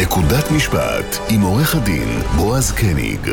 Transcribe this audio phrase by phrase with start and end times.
[0.00, 3.30] נקודת משפט עם עורך הדין בועז קניג.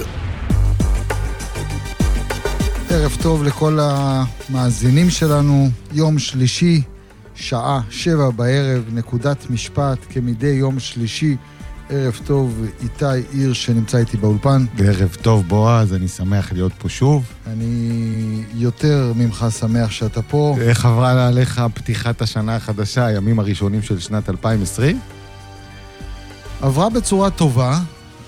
[2.90, 6.82] ערב טוב לכל המאזינים שלנו, יום שלישי,
[7.36, 11.36] שעה שבע בערב, נקודת משפט, כמדי יום שלישי.
[11.90, 14.66] ערב טוב, איתי עיר שנמצא איתי באולפן.
[14.78, 17.24] ערב טוב, בועז, אני שמח להיות פה שוב.
[17.48, 20.56] אני יותר ממך שמח שאתה פה.
[20.62, 25.00] איך עברה עליך פתיחת השנה החדשה, הימים הראשונים של שנת 2020?
[26.62, 27.80] עברה בצורה טובה,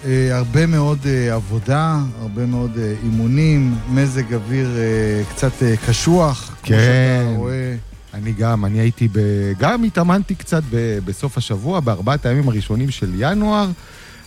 [0.05, 6.48] אה, הרבה מאוד אה, עבודה, הרבה מאוד אה, אימונים, מזג אוויר אה, קצת אה, קשוח.
[6.48, 7.23] כמו כן.
[7.23, 7.75] שאתה רואה.
[8.13, 9.20] אני גם, אני הייתי ב...
[9.59, 10.99] גם התאמנתי קצת ב...
[11.05, 13.70] בסוף השבוע, בארבעת הימים הראשונים של ינואר.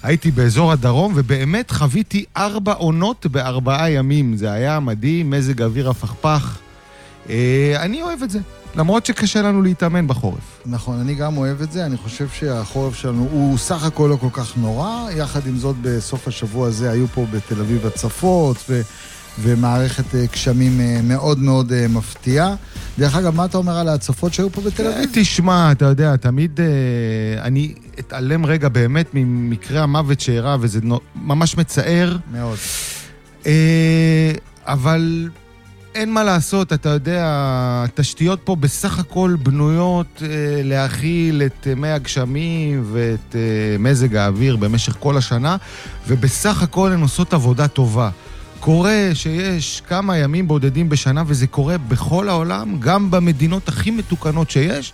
[0.02, 4.36] הייתי באזור הדרום, ובאמת חוויתי ארבע עונות בארבעה ימים.
[4.36, 6.58] זה היה מדהים, מזג אוויר הפכפך.
[7.30, 8.38] אה, אני אוהב את זה,
[8.76, 10.62] למרות שקשה לנו להתאמן בחורף.
[10.66, 14.28] נכון, אני גם אוהב את זה, אני חושב שהחורף שלנו הוא סך הכל לא כל
[14.32, 18.80] כך נורא, יחד עם זאת בסוף השבוע הזה היו פה בתל אביב הצפות ו...
[19.40, 22.54] ומערכת אה, גשמים אה, מאוד מאוד אה, מפתיעה.
[22.98, 25.10] דרך אגב, מה אתה אומר על ההצפות שהיו פה בתל אביב?
[25.12, 26.60] תשמע, אתה יודע, תמיד
[27.42, 30.80] אני אתעלם רגע באמת ממקרה המוות שאירע, וזה
[31.14, 32.16] ממש מצער.
[32.32, 32.58] מאוד.
[34.66, 35.28] אבל
[35.94, 37.24] אין מה לעשות, אתה יודע,
[37.84, 40.28] התשתיות פה בסך הכל בנויות אה,
[40.64, 45.56] להכיל את אה, מי הגשמים ואת אה, מזג האוויר במשך כל השנה,
[46.08, 48.10] ובסך הכל הן עושות עבודה טובה.
[48.60, 54.92] קורה שיש כמה ימים בודדים בשנה, וזה קורה בכל העולם, גם במדינות הכי מתוקנות שיש,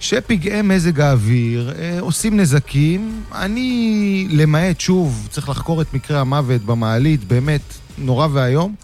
[0.00, 3.22] שפגעי מזג האוויר אה, עושים נזקים.
[3.34, 7.62] אני, למעט, שוב, צריך לחקור את מקרה המוות במעלית, באמת
[7.98, 8.74] נורא ואיום,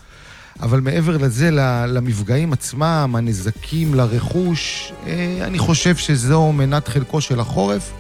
[0.61, 1.51] אבל מעבר לזה,
[1.89, 7.93] למפגעים עצמם, הנזקים לרכוש, אה, אני חושב שזו מנת חלקו של החורף,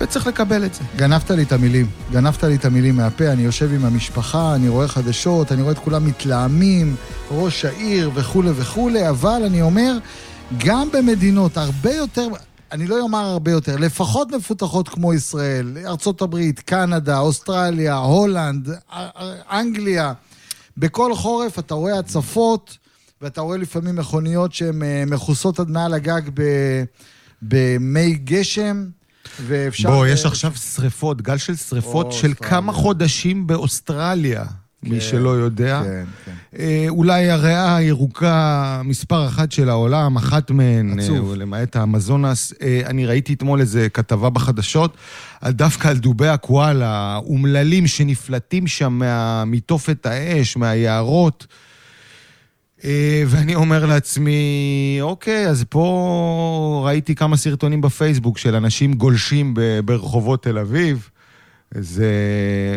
[0.00, 0.80] וצריך לקבל את זה.
[0.96, 4.88] גנבת לי את המילים, גנבת לי את המילים מהפה, אני יושב עם המשפחה, אני רואה
[4.88, 6.96] חדשות, אני רואה את כולם מתלהמים,
[7.30, 9.98] ראש העיר וכולי וכולי, אבל אני אומר,
[10.58, 12.28] גם במדינות הרבה יותר,
[12.72, 15.76] אני לא אומר הרבה יותר, לפחות מפותחות כמו ישראל,
[16.20, 18.68] הברית, קנדה, אוסטרליה, הולנד,
[19.50, 20.12] אנגליה,
[20.78, 22.78] בכל חורף אתה רואה הצפות,
[23.22, 26.84] ואתה רואה לפעמים מכוניות שהן אה, מכוסות עד מעל הגג ב-
[27.42, 28.86] במי גשם,
[29.46, 29.90] ואפשר...
[29.90, 32.34] בוא, אה, יש עכשיו שריפות, גל של שריפות של.
[32.34, 34.44] כמה חודשים באוסטרליה,
[34.82, 35.82] מי כן, שלא יודע.
[35.84, 36.32] כן, כן.
[36.58, 41.30] אה, אולי הריאה הירוקה מספר אחת של העולם, אחת מהן, עצוב.
[41.30, 42.52] אה, למעט האמזונס.
[42.62, 44.96] אה, אני ראיתי אתמול איזה כתבה בחדשות,
[45.40, 51.46] על דווקא על דובי הקואלה, האומללים שנפלטים שם מה- מתופת האש, מהיערות.
[53.26, 54.42] ואני אומר לעצמי,
[55.00, 61.08] אוקיי, אז פה ראיתי כמה סרטונים בפייסבוק של אנשים גולשים ברחובות תל אביב.
[61.74, 62.10] זה...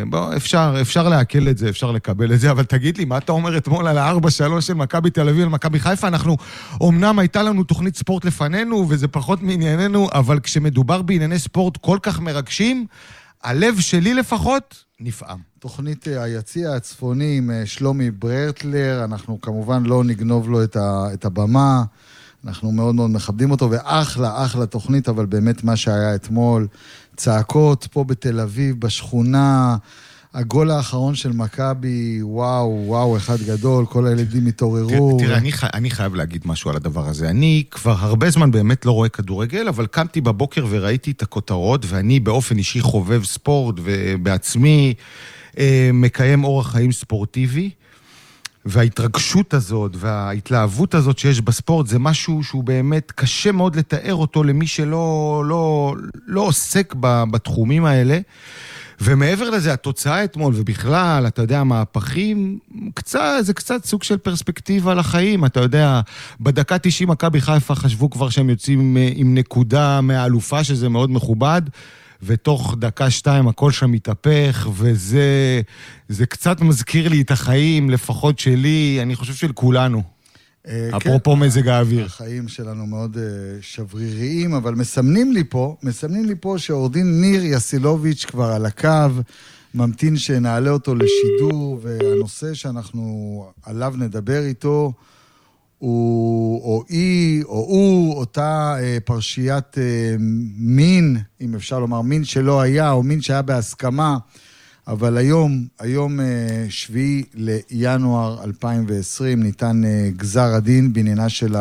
[0.10, 3.32] בוא, אפשר, אפשר לעכל את זה, אפשר לקבל את זה, אבל תגיד לי, מה אתה
[3.32, 6.08] אומר אתמול על ה-4-3 של מכבי תל אביב על מכבי חיפה?
[6.08, 6.38] אנחנו,
[6.84, 12.20] אמנם הייתה לנו תוכנית ספורט לפנינו, וזה פחות מענייננו, אבל כשמדובר בענייני ספורט כל כך
[12.20, 12.86] מרגשים,
[13.44, 15.40] הלב שלי לפחות נפעם.
[15.60, 20.64] תוכנית אה, היציע הצפוני עם אה, שלומי ברטלר, אנחנו כמובן לא נגנוב לו
[21.14, 21.84] את הבמה,
[22.48, 26.68] אנחנו מאוד מאוד מכבדים אותו, ואחלה, אחלה תוכנית, אבל באמת מה שהיה אתמול,
[27.16, 29.76] צעקות פה בתל אביב, בשכונה,
[30.34, 35.18] הגול האחרון של מכבי, וואו, וואו, אחד גדול, כל הילדים התעוררו.
[35.20, 37.30] תראה, אני, חי- אני חייב להגיד משהו על הדבר הזה.
[37.30, 42.20] אני כבר הרבה זמן באמת לא רואה כדורגל, אבל קמתי בבוקר וראיתי את הכותרות, ואני
[42.20, 44.94] באופן אישי חובב ספורט, ובעצמי
[45.58, 47.70] אה, מקיים אורח חיים ספורטיבי.
[48.66, 54.68] וההתרגשות הזאת וההתלהבות הזאת שיש בספורט זה משהו שהוא באמת קשה מאוד לתאר אותו למי
[54.68, 55.96] שלא לא,
[56.28, 56.94] לא עוסק
[57.32, 58.20] בתחומים האלה.
[59.04, 62.60] ומעבר לזה, התוצאה אתמול, ובכלל, אתה יודע, מהפכים,
[62.94, 65.46] קצת, זה קצת סוג של פרספקטיבה לחיים.
[65.46, 66.02] אתה יודע,
[66.42, 71.62] בדקה 90 מכבי חיפה חשבו כבר שהם יוצאים עם, עם נקודה מהאלופה, שזה מאוד מכובד.
[72.24, 75.62] ותוך דקה-שתיים הכל שם מתהפך, וזה
[76.10, 80.04] זה קצת מזכיר לי את החיים, לפחות שלי, אני חושב של כולנו.
[80.68, 82.06] אה, אפרופו מזג האוויר.
[82.06, 83.24] החיים שלנו מאוד אה,
[83.62, 89.10] שבריריים, אבל מסמנים לי פה, מסמנים לי פה שעורך דין ניר יסילוביץ' כבר על הקו,
[89.76, 94.94] ממתין שנעלה אותו לשידור, והנושא שאנחנו עליו נדבר איתו
[95.82, 100.16] הוא או היא או הוא, אותה אה, פרשיית אה,
[100.58, 104.18] מין, אם אפשר לומר, מין שלא היה, או מין שהיה בהסכמה.
[104.88, 106.26] אבל היום, היום אה,
[106.70, 111.56] שביעי לינואר 2020, ניתן אה, גזר הדין בעניינה של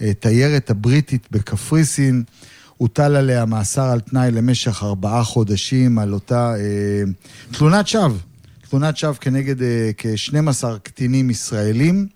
[0.00, 2.22] התיירת הבריטית בקפריסין.
[2.76, 7.02] הוטל עליה מאסר על תנאי למשך ארבעה חודשים על אותה אה,
[7.52, 8.18] תלונת שווא.
[8.70, 12.06] תלונת שווא כנגד אה, כ-12 קטינים ישראלים.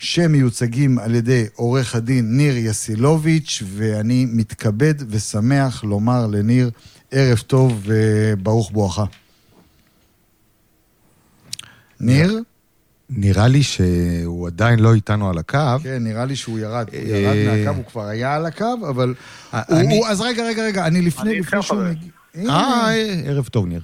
[0.00, 6.70] שמיוצגים על ידי עורך הדין ניר יסילוביץ', ואני מתכבד ושמח לומר לניר
[7.10, 9.04] ערב טוב וברוך בואכה.
[12.00, 12.42] ניר?
[13.10, 15.58] נראה לי שהוא עדיין לא איתנו על הקו.
[15.82, 16.86] כן, נראה לי שהוא ירד.
[16.92, 19.14] הוא ירד מהקו, הוא כבר היה על הקו, אבל...
[19.68, 21.82] הוא, אז רגע, רגע, רגע, אני לפני, לפני שהוא.
[22.48, 22.90] אה,
[23.26, 23.82] ערב טוב, ניר.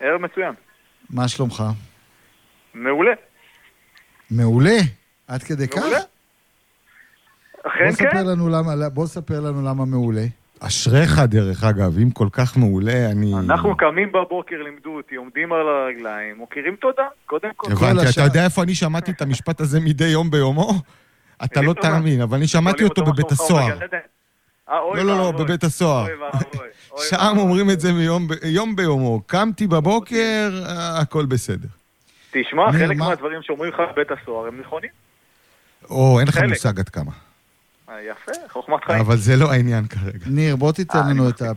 [0.00, 0.54] ערב מצוין.
[1.10, 1.64] מה שלומך?
[2.74, 3.12] מעולה.
[4.30, 4.78] מעולה?
[5.28, 5.78] עד כדי כך?
[5.78, 5.98] מעולה.
[7.62, 8.26] אכן בוא ספר כן.
[8.26, 10.24] לנו למה, בוא ספר לנו למה מעולה.
[10.60, 13.34] אשריך, דרך אגב, אם כל כך מעולה, אני...
[13.38, 17.72] אנחנו קמים בבוקר, לימדו אותי, עומדים על הרגליים, מוקירים תודה, קודם כל.
[17.72, 20.70] הבנתי, השאר- אתה יודע איפה אני שמעתי את המשפט הזה מדי יום ביומו?
[21.44, 21.72] אתה לא?
[21.72, 23.78] תאמין, אבל אני שמעתי אותו בבית הסוהר.
[24.68, 25.30] אה, לא, לא, לא.
[25.30, 26.06] בבית הסוהר.
[27.10, 27.16] שם.
[27.38, 27.90] אומרים את זה
[28.44, 29.20] יום ביומו.
[29.26, 31.68] קמתי בבוקר, אה, הכל בסדר.
[32.30, 34.90] תשמע, חלק מה- מהדברים שאומרים לך בבית הסוהר הם נכונים.
[35.90, 36.38] או, אין לך.
[36.48, 37.10] מושג עד כמה.
[37.88, 39.00] אה, יפה, חוכמת חיים.
[39.00, 40.26] אבל זה לא העניין כרגע.
[40.26, 41.52] ניר, בוא תיתן אה, לנו את ה...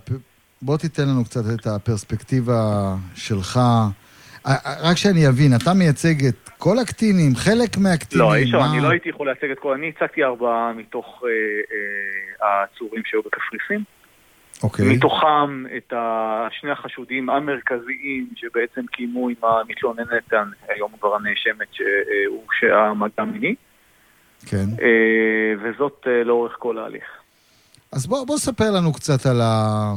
[0.61, 2.61] בוא תיתן לנו קצת את הפרספקטיבה
[3.15, 3.59] שלך.
[4.47, 8.25] אה, רק שאני אבין, אתה מייצג את כל הקטינים, חלק מהקטינים.
[8.25, 9.73] לא, אי אפשר, מה- אני לא הייתי יכול לייצג את כל...
[9.73, 13.83] אני הצגתי ארבעה מתוך אה, אה, העצורים שהיו בקפריסין.
[14.63, 14.85] אוקיי.
[14.95, 20.33] מתוכם את ה- שני החשודים המרכזיים שבעצם קיימו עם המתלוננת,
[20.69, 23.55] היום כבר הנאשמת שהורשעה מגע מיני,
[24.45, 24.65] כן.
[24.81, 27.03] אה, וזאת אה, לאורך כל ההליך.
[27.91, 29.93] אז בוא, בוא ספר לנו קצת על ה...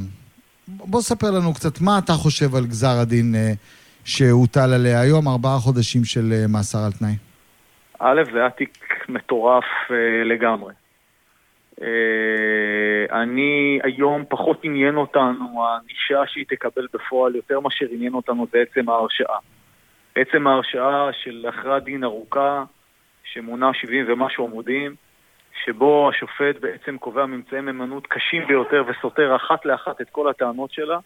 [0.69, 3.53] בוא ספר לנו קצת מה אתה חושב על גזר הדין אה,
[4.05, 7.17] שהוטל עליה היום, ארבעה חודשים של מאסר על תנאי.
[7.99, 9.65] א', זה היה תיק מטורף
[10.25, 10.75] לגמרי.
[13.13, 18.89] אני, היום פחות עניין אותנו הענישה שהיא תקבל בפועל, יותר מאשר עניין אותנו זה עצם
[18.89, 19.39] ההרשעה.
[20.15, 22.65] עצם ההרשעה של הכרעת דין ארוכה,
[23.25, 24.95] שמונה 70 ומשהו עמודים,
[25.65, 30.99] שבו השופט בעצם קובע ממצאי מהימנות קשים ביותר וסותר אחת לאחת את כל הטענות שלה,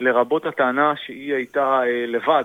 [0.00, 2.44] לרבות הטענה שהיא הייתה אה, לבד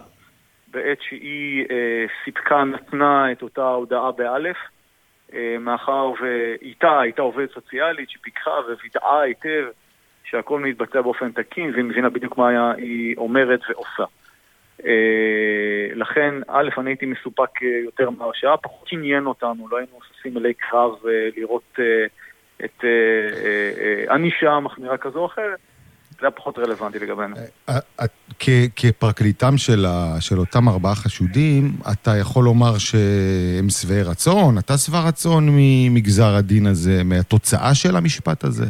[0.68, 4.58] בעת שהיא אה, סיפקה, נתנה את אותה הודעה באלף,
[5.34, 9.66] אה, מאחר ואיתה הייתה עובדת סוציאלית שפיקחה ווידאה היטב
[10.24, 14.04] שהכל מתבצע באופן תקין והיא מבינה בדיוק מה היא אומרת ועושה.
[14.86, 20.38] אה, לכן, א', אני הייתי מסופק אה, יותר מהרשעה, פחות עניין אותנו, לא היינו עושים
[20.38, 21.80] אלי קרב אה, לראות
[22.66, 22.84] את
[24.10, 25.60] ענישה מחמירה כזו או אחרת.
[26.12, 27.36] זה היה פחות רלוונטי לגבינו.
[28.75, 34.58] כפרקליטם של ה- של אותם ארבעה חשודים, אתה יכול לומר שהם שבעי רצון?
[34.58, 35.48] אתה שבע רצון
[35.90, 38.66] מגזר הדין הזה, מהתוצאה של המשפט הזה?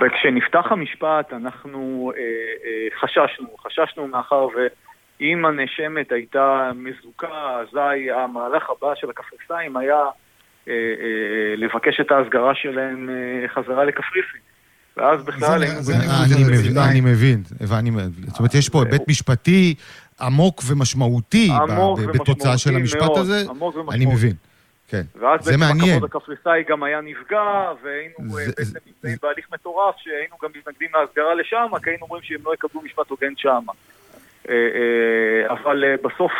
[0.00, 4.46] וכשנפתח המשפט אנחנו אה, אה, חששנו, חששנו מאחר
[5.22, 7.28] ואם הנאשמת הייתה מזוקה,
[7.60, 9.96] אזי המהלך הבא של הקפריסאים היה
[10.68, 10.74] אה, אה,
[11.56, 14.40] לבקש את ההסגרה שלהם אה, חזרה לקפריסין.
[14.96, 15.62] ואז בכלל
[16.90, 17.00] אני.
[17.00, 17.42] מבין.
[18.26, 19.74] זאת אומרת, יש פה היבט משפטי
[20.20, 21.50] עמוק ומשמעותי
[22.14, 23.40] בתוצאה של המשפט הזה.
[23.50, 24.06] עמוק אני.
[24.06, 24.32] מבין,
[24.88, 25.02] כן.
[25.20, 25.96] ואז זה בעצם מעניין.
[25.96, 27.42] הכבוד הקפריסאי גם היה נפגע,
[27.84, 32.22] והיינו אה, זה- בעצם נמצאים בהליך מטורף, שהיינו גם מתנגדים להסגרה לשם, כי היינו אומרים
[32.22, 33.64] שהם לא יקבלו משפט הוגן שם.
[34.48, 36.32] אה, אה, אבל אה, בסוף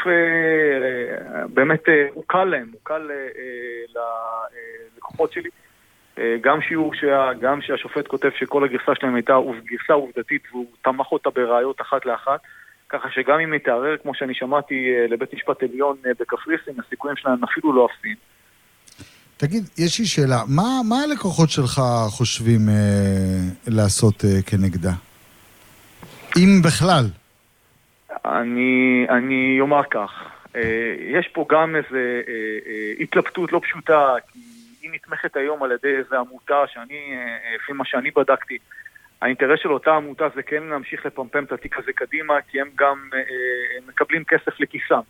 [1.54, 4.00] באמת אה, הוקל להם, אה, אה,
[4.94, 5.50] ללקוחות שלי.
[6.40, 9.32] גם שהיא הורשעה, גם שהשופט כותב שכל הגרסה שלהם הייתה
[9.64, 12.40] גרסה עובדתית והוא תמך אותה בראיות אחת לאחת.
[12.88, 17.72] ככה שגם אם היא תערער, כמו שאני שמעתי, לבית משפט עליון בקפריסין, הסיכויים שלהם אפילו
[17.72, 18.16] לא אפסיים.
[19.36, 22.74] תגיד, יש לי שאלה, מה, מה הלקוחות שלך חושבים אה,
[23.66, 24.92] לעשות אה, כנגדה?
[26.36, 27.04] אם בכלל.
[28.24, 32.32] אני, אני אומר כך, אה, יש פה גם איזה אה,
[32.66, 34.38] אה, התלבטות לא פשוטה, כי
[34.82, 37.16] היא נתמכת היום על ידי איזו עמותה שאני,
[37.54, 38.58] לפי מה שאני בדקתי,
[39.22, 43.10] האינטרס של אותה עמותה זה כן להמשיך לפמפם את התיק הזה קדימה, כי הם גם
[43.14, 43.20] אה,
[43.88, 45.00] מקבלים כסף לכיסם.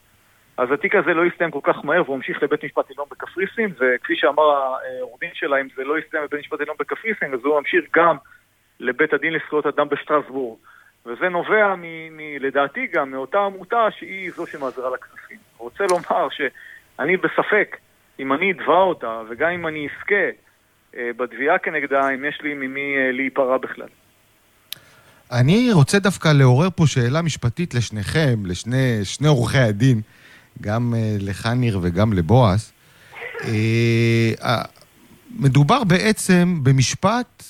[0.57, 4.17] אז התיק הזה לא יסתיים כל כך מהר והוא המשיך לבית משפט עליון בקפריסין, וכפי
[4.17, 7.85] שאמר העורך דין שלה, אם זה לא יסתיים בבית משפט עליון בקפריסין, אז הוא ממשיך
[7.97, 8.17] גם
[8.81, 10.59] לבית הדין לזכויות אדם בשטרסבורג.
[11.07, 11.83] וזה נובע, מ,
[12.17, 15.39] מ, לדעתי גם, מאותה עמותה שהיא זו שמעזרה לכספים.
[15.59, 17.77] רוצה לומר שאני בספק
[18.19, 20.25] אם אני אתבע אותה, וגם אם אני אזכה
[20.97, 23.89] אה, בתביעה כנגדה, אם יש לי ממי אה, להיפרע בכלל.
[25.33, 30.01] אני רוצה דווקא לעורר פה שאלה משפטית לשניכם, לשני שני עורכי הדין,
[30.61, 32.73] גם אה, לך ניר וגם לבועז.
[35.39, 37.45] מדובר בעצם במשפט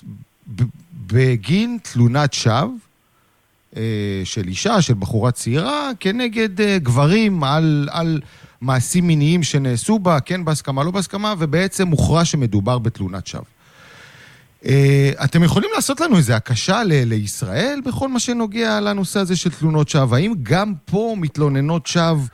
[1.07, 2.69] בגין תלונת שווא
[4.25, 8.21] של אישה, של בחורה צעירה, כנגד אה, גברים על, על
[8.61, 13.43] מעשים מיניים שנעשו בה, כן בהסכמה, לא בהסכמה, ובעצם הוכרע שמדובר בתלונת שווא.
[14.67, 19.51] אה, אתם יכולים לעשות לנו איזו הקשה ל- לישראל בכל מה שנוגע לנושא הזה של
[19.51, 20.17] תלונות שווא?
[20.17, 22.27] האם גם פה מתלוננות שווא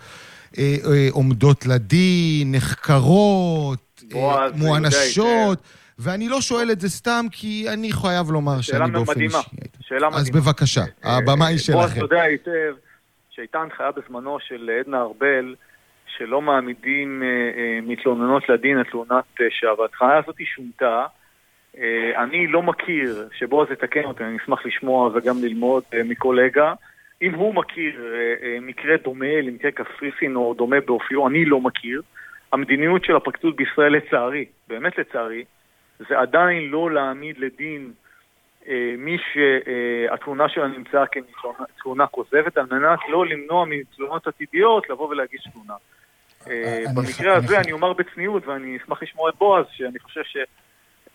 [0.59, 5.59] אה, אה, עומדות לדין, נחקרות, אה, מוענשות?
[5.99, 9.21] ואני לא שואל את זה סתם, כי אני חייב לומר שאני באופן.
[9.21, 9.37] אישי...
[9.89, 10.47] שאלה אז מדהימה.
[10.47, 12.01] בבקשה, הבמה היא בועז, שלכם.
[12.01, 12.75] יודע היטב
[13.31, 15.55] שהייתה הנחיה בזמנו של עדנה ארבל
[16.07, 19.83] שלא מעמידים אה, אה, מתלוננות לדין על תלונת אה, שווא.
[19.83, 21.07] ההנחיה הזאת שונתה.
[21.79, 26.75] אה, אני לא מכיר, שבועז יתקן אותי, אני אשמח לשמוע וגם ללמוד אה, מקולגה.
[27.23, 32.03] אם הוא מכיר אה, אה, מקרה דומה למקרה קפריסין או דומה באופיו, אני לא מכיר.
[32.53, 35.45] המדיניות של הפרקליטות בישראל, לצערי, באמת לצערי,
[36.09, 38.08] זה עדיין לא להעמיד לדין אה,
[38.99, 45.75] מי שהתלונה שלה נמצאה כתלונה כוזבת, על מנת לא למנוע מתלונות עתידיות לבוא ולהגיש תלונה.
[46.51, 50.37] אה, במקרה הזה אני אומר בצניעות, ואני אשמח לשמוע את בועז, שאני חושב ש...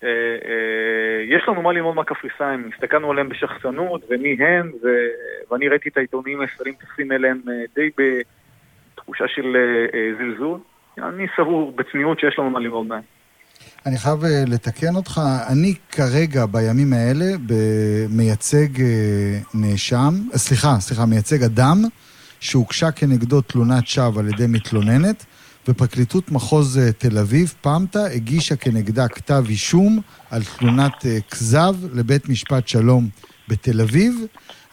[0.03, 4.87] אה, אה, יש לנו מה ללמוד מהקפריסאים, הסתכלנו עליהם בשחצנות, ומי הם, ו...
[5.51, 7.89] ואני ראיתי את העיתונים הישראלים מתייחסים אליהם אה, די
[8.95, 10.59] בתחושה של אה, אה, זלזול.
[10.97, 13.01] אני סבור בצניעות שיש לנו מה ללמוד מהם.
[13.85, 17.53] אני חייב אה, לתקן אותך, אני כרגע, בימים האלה, ב-
[18.09, 18.85] מייצג אה,
[19.53, 21.83] נאשם, אה, סליחה, סליחה, מייצג אדם
[22.39, 25.25] שהוגשה כנגדו תלונת שווא על ידי מתלוננת,
[25.67, 29.99] ופרקליטות מחוז תל אביב, פמטה, הגישה כנגדה כתב אישום
[30.31, 30.93] על תלונת
[31.31, 33.09] כזב לבית משפט שלום
[33.47, 34.15] בתל אביב.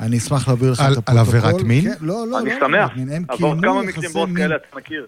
[0.00, 1.49] אני אשמח להעביר לך על- את על הפרוטוקול.
[1.49, 1.85] עבירת מין?
[1.85, 2.55] כן, לא, לא, אני לא.
[2.61, 2.90] שמח,
[3.31, 4.37] אבל עוד קיימו כמה מקרים.
[4.37, 5.07] כאלה אתה מכיר.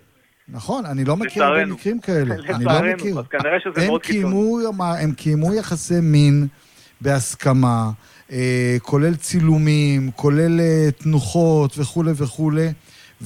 [0.49, 1.65] נכון, אני לא מכיר הרבה.
[1.67, 2.35] מקרים כאלה.
[2.35, 3.19] אני לא מכיר.
[3.19, 4.65] אז כנראה שזה מאוד קיצוני.
[4.99, 6.47] הם קיימו יחסי מין
[7.01, 7.91] בהסכמה,
[8.33, 12.69] אה, כולל צילומים, כולל אה, תנוחות וכולי וכולי.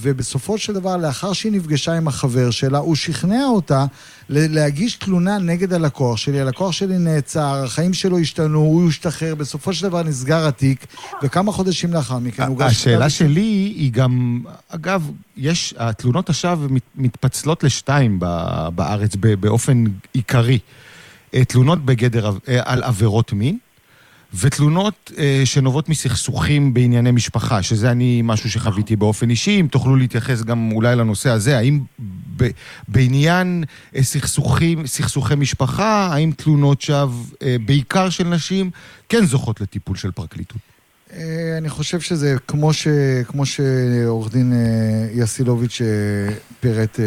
[0.00, 3.86] ובסופו של דבר, לאחר שהיא נפגשה עם החבר שלה, הוא שכנע אותה
[4.28, 6.40] להגיש תלונה נגד הלקוח שלי.
[6.40, 10.86] הלקוח שלי נעצר, החיים שלו השתנו, הוא השתחרר, בסופו של דבר נסגר התיק,
[11.22, 12.72] וכמה חודשים לאחר מכן הוגש...
[12.72, 13.10] השאלה.
[13.10, 13.40] שלי
[13.76, 18.18] היא גם, אגב, יש, התלונות השווא מת- מתפצלות לשתיים
[18.74, 20.58] בארץ באופן עיקרי.
[21.34, 23.58] אה, תלונות בגדר אה, על עבירות מין,
[24.40, 30.42] ותלונות אה, שנובעות מסכסוכים בענייני משפחה, שזה אני משהו שחוויתי באופן אישי, אם תוכלו להתייחס
[30.42, 31.80] גם אולי לנושא הזה, האם
[32.36, 32.48] ב,
[32.88, 33.64] בעניין
[33.96, 38.70] אה, סכסוכים, סכסוכי משפחה, האם תלונות שווא, אה, בעיקר של נשים,
[39.08, 40.58] כן זוכות לטיפול של פרקליטות?
[41.12, 42.88] אה, אני חושב שזה כמו, ש,
[43.28, 47.04] כמו שעורך דין אה, יסילוביץ' אה, פירט אה,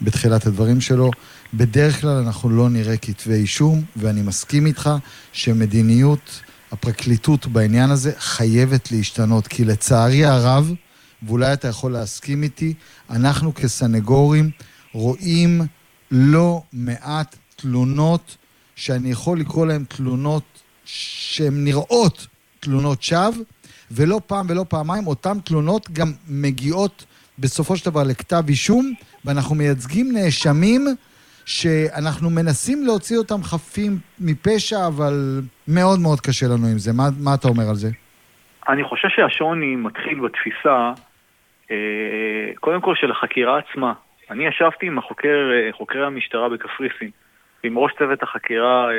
[0.00, 1.10] בתחילת הדברים שלו,
[1.56, 4.90] בדרך כלל אנחנו לא נראה כתבי אישום, ואני מסכים איתך
[5.32, 6.40] שמדיניות
[6.72, 10.72] הפרקליטות בעניין הזה חייבת להשתנות, כי לצערי הרב,
[11.22, 12.74] ואולי אתה יכול להסכים איתי,
[13.10, 14.50] אנחנו כסנגורים
[14.92, 15.60] רואים
[16.10, 18.36] לא מעט תלונות
[18.76, 20.42] שאני יכול לקרוא להן תלונות
[20.84, 22.26] שהן נראות
[22.60, 23.44] תלונות שווא,
[23.90, 27.04] ולא פעם ולא פעמיים, אותן תלונות גם מגיעות
[27.38, 28.92] בסופו של דבר לכתב אישום,
[29.24, 30.86] ואנחנו מייצגים נאשמים
[31.46, 36.92] שאנחנו מנסים להוציא אותם חפים מפשע, אבל מאוד מאוד קשה לנו עם זה.
[36.92, 37.88] מה, מה אתה אומר על זה?
[38.68, 40.92] אני חושב שהשוני מתחיל בתפיסה,
[41.70, 41.76] אה,
[42.60, 43.92] קודם כל של החקירה עצמה.
[44.30, 47.10] אני ישבתי עם החוקר, אה, חוקרי המשטרה בקפריסין,
[47.62, 48.96] עם ראש צוות החקירה אה,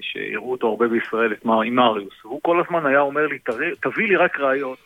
[0.00, 2.24] שהראו אותו הרבה בישראל, את מר, עם מריוס.
[2.24, 4.78] והוא כל הזמן היה אומר לי, "תראה- תביא לי רק ראיות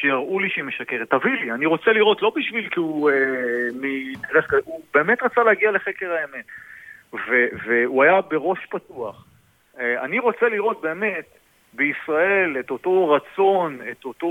[0.00, 1.10] שיראו לי שהיא משקרת.
[1.10, 5.70] תביא לי, אני רוצה לראות, לא בשביל כי הוא אה, כזה, הוא באמת רצה להגיע
[5.70, 6.44] לחקר האמת.
[7.12, 9.24] ו- והוא היה בראש פתוח.
[9.80, 11.24] אה, אני רוצה לראות באמת
[11.72, 14.28] בישראל את אותו רצון, את אותו,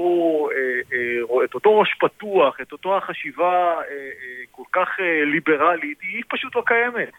[0.52, 0.58] אה,
[0.94, 6.24] אה, את אותו ראש פתוח, את אותו החשיבה אה, אה, כל כך אה, ליברלית, היא
[6.30, 7.10] פשוט לא קיימת.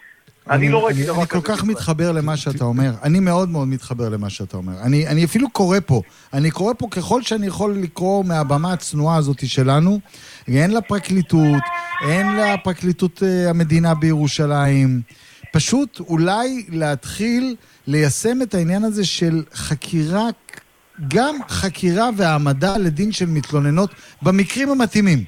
[0.50, 1.40] אני לא ראיתי אני, דבר אני כזה.
[1.40, 1.64] כל כך.
[1.64, 2.94] מתחבר למה שאתה אומר.
[3.02, 4.80] אני מאוד מאוד מתחבר למה שאתה אומר.
[4.82, 6.02] אני, אני אפילו קורא פה.
[6.32, 10.00] אני קורא פה ככל שאני יכול לקרוא מהבמה הצנועה הזאת שלנו.
[10.48, 11.62] הן לפרקליטות,
[12.00, 15.00] הן לפרקליטות אה, המדינה בירושלים.
[15.52, 20.28] פשוט אולי להתחיל ליישם את העניין הזה של חקירה,
[21.08, 23.90] גם חקירה והעמדה לדין של מתלוננות
[24.22, 25.24] במקרים המתאימים.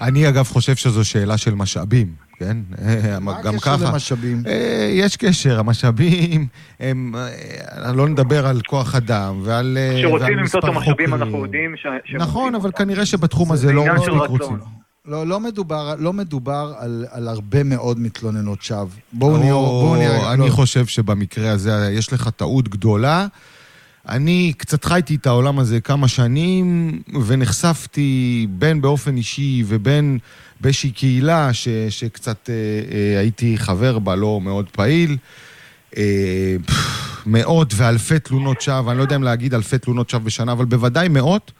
[0.00, 2.56] אני אגב חושב שזו שאלה של משאבים, כן?
[2.82, 3.92] אה, מה גם הקשר ככה.
[3.92, 4.42] למשאבים?
[4.46, 6.46] אה, יש קשר, המשאבים,
[6.80, 11.14] הם, אה, לא נדבר על כוח אדם ועל אה, כשרוצים למצוא את המשאבים חוקרים.
[11.14, 11.86] אנחנו יודעים ש...
[12.14, 12.70] נכון, אבל.
[12.72, 14.12] כנראה שבתחום הזה זה לא מספיק.
[14.28, 14.58] רוצים.
[15.04, 18.86] לא, לא מדובר, לא מדובר על, על הרבה מאוד מתלוננות שווא.
[19.12, 19.52] בואו נהיה...
[19.52, 19.96] או,
[20.32, 20.50] אני לא.
[20.50, 23.26] חושב שבמקרה הזה יש לך טעות גדולה,
[24.08, 30.18] אני קצת חייתי את העולם הזה כמה שנים, ונחשפתי בין באופן אישי ובין
[30.60, 35.16] באיזושהי קהילה ש, שקצת אה, אה, הייתי חבר בה, לא מאוד פעיל.
[35.96, 36.56] אה,
[37.26, 41.08] מאות ואלפי תלונות שווא, אני לא יודע אם להגיד אלפי תלונות שווא בשנה, אבל בוודאי
[41.08, 41.52] מאות,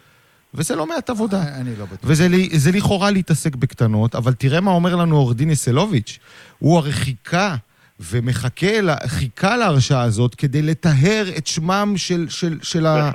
[0.55, 1.43] וזה לא מעט עבודה.
[1.55, 1.99] אני לא בטוח.
[2.03, 6.19] וזה לכאורה להתעסק בקטנות, אבל תראה מה אומר לנו עורך דין יסלוביץ'.
[6.59, 7.57] הוא הרי חיכה
[8.01, 13.11] ומחכה, לה, חיכה להרשעה הזאת כדי לטהר את שמם של, של, של, ה,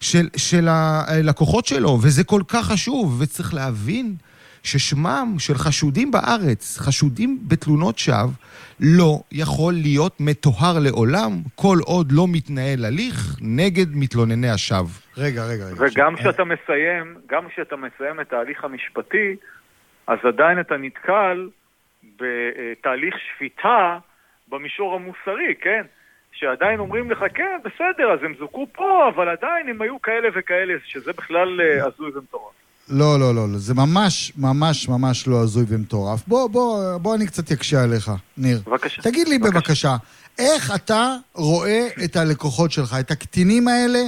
[0.00, 4.14] של, של הלקוחות שלו, וזה כל כך חשוב, וצריך להבין
[4.62, 8.30] ששמם של חשודים בארץ, חשודים בתלונות שווא,
[8.80, 14.88] לא יכול להיות מטוהר לעולם, כל עוד לא מתנהל הליך נגד מתלונני השווא.
[15.16, 15.74] רגע, רגע, רגע.
[15.78, 19.36] וגם כשאתה מסיים, גם כשאתה מסיים את ההליך המשפטי,
[20.06, 21.48] אז עדיין אתה נתקל
[22.20, 23.98] בתהליך שפיטה
[24.48, 25.82] במישור המוסרי, כן?
[26.32, 30.74] שעדיין אומרים לך, כן, בסדר, אז הם זוכו פה, אבל עדיין הם היו כאלה וכאלה,
[30.84, 32.52] שזה בכלל אה, הזוי ומטורף.
[32.88, 36.26] לא, לא, לא, לא, זה ממש, ממש, ממש לא הזוי ומטורף.
[36.26, 38.60] בוא, בוא, בוא אני קצת אקשה עליך, ניר.
[38.66, 39.02] בבקשה.
[39.02, 39.96] תגיד לי בבקשה, בבקשה
[40.38, 44.00] איך אתה רואה את הלקוחות שלך, את הקטינים האלה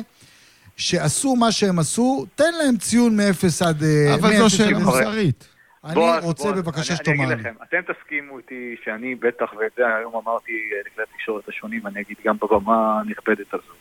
[0.76, 3.82] שעשו מה שהם עשו, תן להם ציון מ-0 עד...
[3.82, 5.48] אה, אבל זו שאלה מוסרית.
[5.88, 7.24] אני בוא, רוצה בוא, בבקשה שתאמר לי.
[7.24, 11.86] אני אגיד לכם, אתם תסכימו איתי שאני בטח, ואת זה היום אמרתי לכלי התקשורת השונים,
[11.86, 13.72] אני אגיד גם בבמה הנכבדת הזו.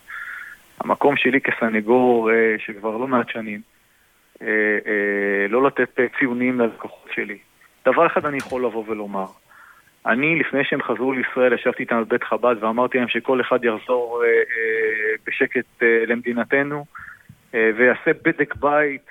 [0.80, 3.62] המקום שלי כסנגור אה, שכבר לא מעט שנים,
[4.42, 4.48] אה,
[4.88, 7.38] אה, לא לתת ציונים ללקוחות שלי.
[7.86, 9.26] דבר אחד אני יכול לבוא ולומר.
[10.06, 14.30] אני, לפני שהם חזרו לישראל, ישבתי איתם בבית חב"ד ואמרתי להם שכל אחד יחזור אה,
[14.30, 16.86] אה, בשקט אה, למדינתנו
[17.56, 19.06] אה, ויעשה בדק בית,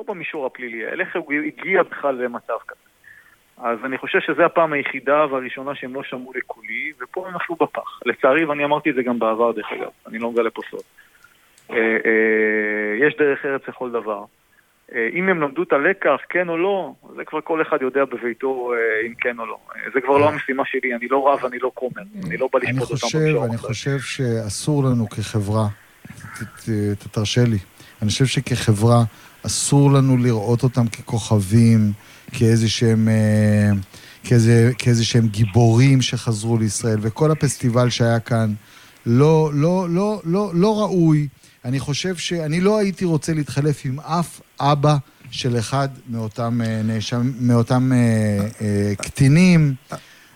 [0.00, 2.80] לא במישור הפלילי, איך הוא הגיע בכלל למצב כזה.
[3.58, 8.00] אז אני חושב שזו הפעם היחידה והראשונה שהם לא שמעו לקולי, ופה הם נפלו בפח.
[8.06, 10.80] לצערי, ואני אמרתי את זה גם בעבר דרך אגב, אני לא מגלה פה סוד.
[11.70, 14.24] אה, אה, יש דרך ארץ לכל דבר.
[14.94, 18.72] אה, אם הם למדו את הלקח, כן או לא, זה כבר כל אחד יודע בביתו
[19.06, 19.58] אם כן או לא.
[19.94, 22.90] זה כבר לא המשימה שלי, אני לא רב, אני לא כומר, אני לא בא לשפוט
[22.90, 23.44] אותם בקשור.
[23.44, 25.66] אני חושב שאסור לנו כחברה,
[27.12, 27.58] תרשה לי,
[28.02, 29.02] אני חושב שכחברה
[29.46, 31.92] אסור לנו לראות אותם ככוכבים,
[32.32, 33.08] כאיזה שהם...
[34.24, 38.54] כאיזה, כאיזה שהם גיבורים שחזרו לישראל, וכל הפסטיבל שהיה כאן
[39.06, 41.28] לא, לא, לא, לא, לא ראוי.
[41.64, 44.96] אני חושב שאני לא הייתי רוצה להתחלף עם אף אבא
[45.30, 49.74] של אחד מאותם, אה, נאשם, מאותם אה, אה, קטינים.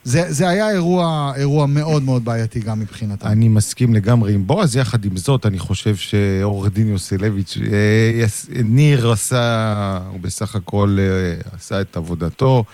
[0.04, 3.26] זה, זה היה אירוע, אירוע מאוד מאוד בעייתי גם מבחינתם.
[3.26, 8.24] אני מסכים לגמרי עם בועז, יחד עם זאת, אני חושב שעורך דין יוסלביץ', אה,
[8.64, 12.64] ניר עשה, הוא בסך הכל אה, עשה את עבודתו.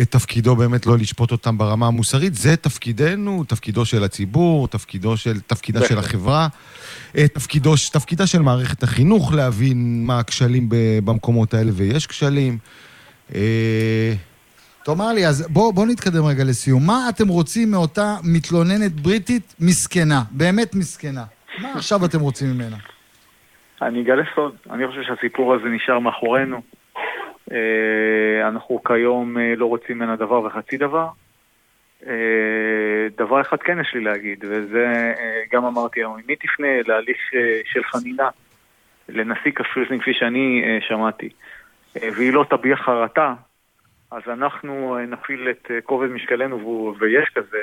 [0.00, 5.40] את תפקידו באמת לא לשפוט אותם ברמה המוסרית, זה תפקידנו, תפקידו של הציבור, תפקידו של,
[5.40, 6.48] תפקידה של החברה,
[7.16, 10.66] אה, תפקידו, תפקידה של מערכת החינוך להבין מה הכשלים
[11.04, 12.58] במקומות האלה, ויש כשלים.
[14.86, 16.86] תאמר לי, אז בואו בוא נתקדם רגע לסיום.
[16.86, 20.20] מה אתם רוצים מאותה מתלוננת בריטית מסכנה?
[20.30, 21.24] באמת מסכנה.
[21.62, 22.76] מה עכשיו אתם רוצים ממנה?
[23.82, 24.56] אני אגלה סוד.
[24.70, 26.60] אני חושב שהסיפור הזה נשאר מאחורינו.
[27.52, 31.08] אה, אנחנו כיום אה, לא רוצים ממנה דבר וחצי דבר.
[32.06, 32.12] אה,
[33.18, 35.14] דבר אחד כן יש לי להגיד, וזה
[35.52, 37.18] גם אמרתי היום, היא תפנה להליך
[37.64, 38.28] של חנינה
[39.08, 41.28] לנשיא קפריסין כפי שאני שמעתי,
[41.94, 43.34] והיא לא תביע חרטה,
[44.16, 46.56] אז אנחנו נפעיל את כובד משקלנו,
[47.00, 47.58] ויש כזה,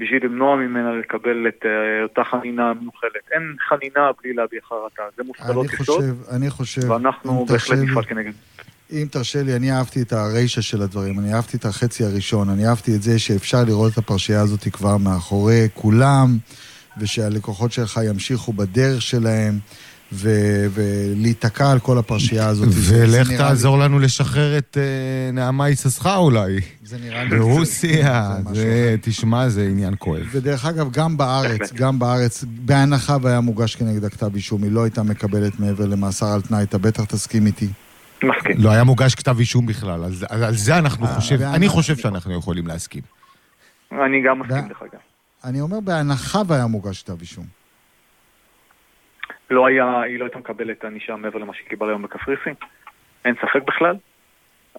[0.00, 1.64] בשביל למנוע ממנה לקבל את
[2.02, 3.24] אותה חנינה מיוחלת.
[3.32, 6.04] אין חנינה בלי להביע חרטה, זה מושכלות יסוד.
[6.36, 8.32] אני חושב, ואנחנו בהחלט נפעל כנגד.
[8.92, 12.68] אם תרשה לי, אני אהבתי את הרישה של הדברים, אני אהבתי את החצי הראשון, אני
[12.68, 16.28] אהבתי את זה שאפשר לראות את הפרשייה הזאת כבר מאחורי כולם,
[17.00, 19.54] ושהלקוחות שלך ימשיכו בדרך שלהם.
[20.12, 22.68] ו- ולהיתקע על כל הפרשייה הזאת.
[22.88, 23.84] ולך תעזור לי...
[23.84, 26.60] לנו לשחרר את uh, נעמה יששכר אולי.
[26.82, 27.38] זה נראה לי...
[27.38, 30.28] ברוסיה, זה, זה, תשמע, זה עניין כואב.
[30.32, 35.02] ודרך אגב, גם בארץ, גם בארץ, בהנחה והיה מוגש כנגד הכתב אישום, היא לא הייתה
[35.02, 37.68] מקבלת מעבר למאסר על תנאי, אתה בטח תסכים איתי.
[38.22, 38.56] מסכים.
[38.58, 41.96] לא היה מוגש כתב אישום בכלל, על, על, על זה אנחנו אה, חושב, אני חושב
[41.96, 43.02] שאנחנו יכולים להסכים.
[43.92, 44.98] אני גם מסכים לך גם.
[45.44, 47.57] אני אומר בהנחה והיה מוגש כתב אישום.
[49.50, 52.54] לא היה, היא לא הייתה מקבלת ענישה מעבר למה שקיבל היום בקפריסין,
[53.24, 53.96] אין ספק בכלל,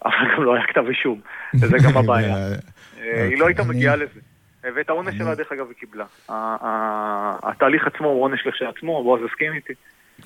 [0.06, 1.22] אבל גם לא היה כתב אישום,
[1.54, 2.36] וזה גם הבעיה.
[2.36, 4.20] אה, היא לא הייתה מגיעה לזה.
[4.76, 6.06] ואת העונש שלה, דרך אגב, היא קיבלה.
[7.44, 9.74] התהליך עצמו הוא עונש לכשעצמו, בועז הסכים איתי.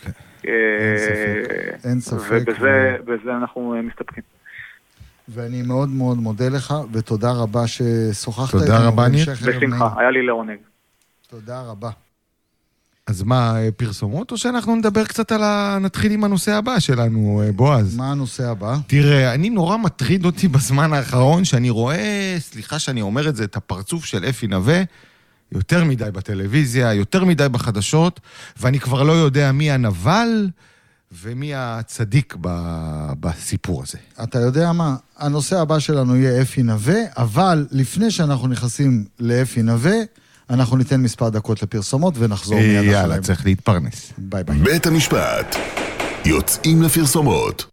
[0.02, 0.12] כן.
[0.48, 0.54] אה,
[1.84, 2.44] אין ספק.
[2.60, 4.24] ובזה אנחנו אה, מסתפקים.
[5.30, 8.60] ואני מאוד מאוד מודה לך, ותודה רבה ששוחחת איתנו.
[8.60, 9.26] תודה רבה, ניר.
[9.48, 10.58] בשמחה, היה לי לעונג.
[11.30, 11.90] תודה רבה.
[13.08, 15.78] אז מה, אה, פרסומות, או שאנחנו נדבר קצת על ה...
[15.82, 17.96] נתחיל עם הנושא הבא שלנו, אה, בועז?
[17.96, 18.78] מה הנושא הבא?
[18.88, 23.56] תראה, אני נורא מטריד אותי בזמן האחרון, שאני רואה, סליחה שאני אומר את זה, את
[23.56, 24.84] הפרצוף של אפי נווה,
[25.52, 28.20] יותר מדי בטלוויזיה, יותר מדי בחדשות,
[28.58, 30.50] ואני כבר לא יודע מי הנבל
[31.12, 32.50] ומי הצדיק ב...
[33.20, 33.98] בסיפור הזה.
[34.24, 34.96] אתה יודע מה?
[35.18, 39.96] הנושא הבא שלנו יהיה אפי נווה, אבל לפני שאנחנו נכנסים לאפי נווה,
[40.50, 42.92] אנחנו ניתן מספר דקות לפרסומות ונחזור מיד אחריהם.
[42.92, 44.14] יאללה, צריך להתפרנס.
[44.18, 44.58] ביי ביי.
[44.58, 45.56] בית המשפט.
[46.26, 47.66] יוצאים לפרסומות.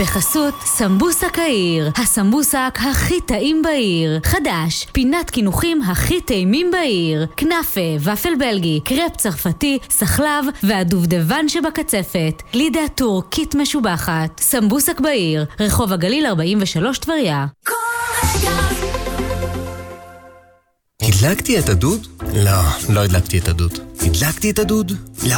[0.00, 4.20] בחסות סמבוסק העיר, הסמבוסק הכי טעים בעיר.
[4.24, 7.26] חדש, פינת קינוחים הכי טעימים בעיר.
[7.36, 12.42] כנאפה, וופל בלגי, קרפ צרפתי, סחלב והדובדבן שבקצפת.
[12.52, 14.40] גלידה טורקית משובחת.
[14.40, 17.46] סמבוסק בעיר, רחוב הגליל 43 טבריה.
[21.02, 22.06] הדלקתי את הדוד?
[22.34, 22.52] לא,
[22.88, 23.78] לא הדלקתי את הדוד.
[24.00, 24.92] הדלקתי את הדוד?
[25.22, 25.36] לא.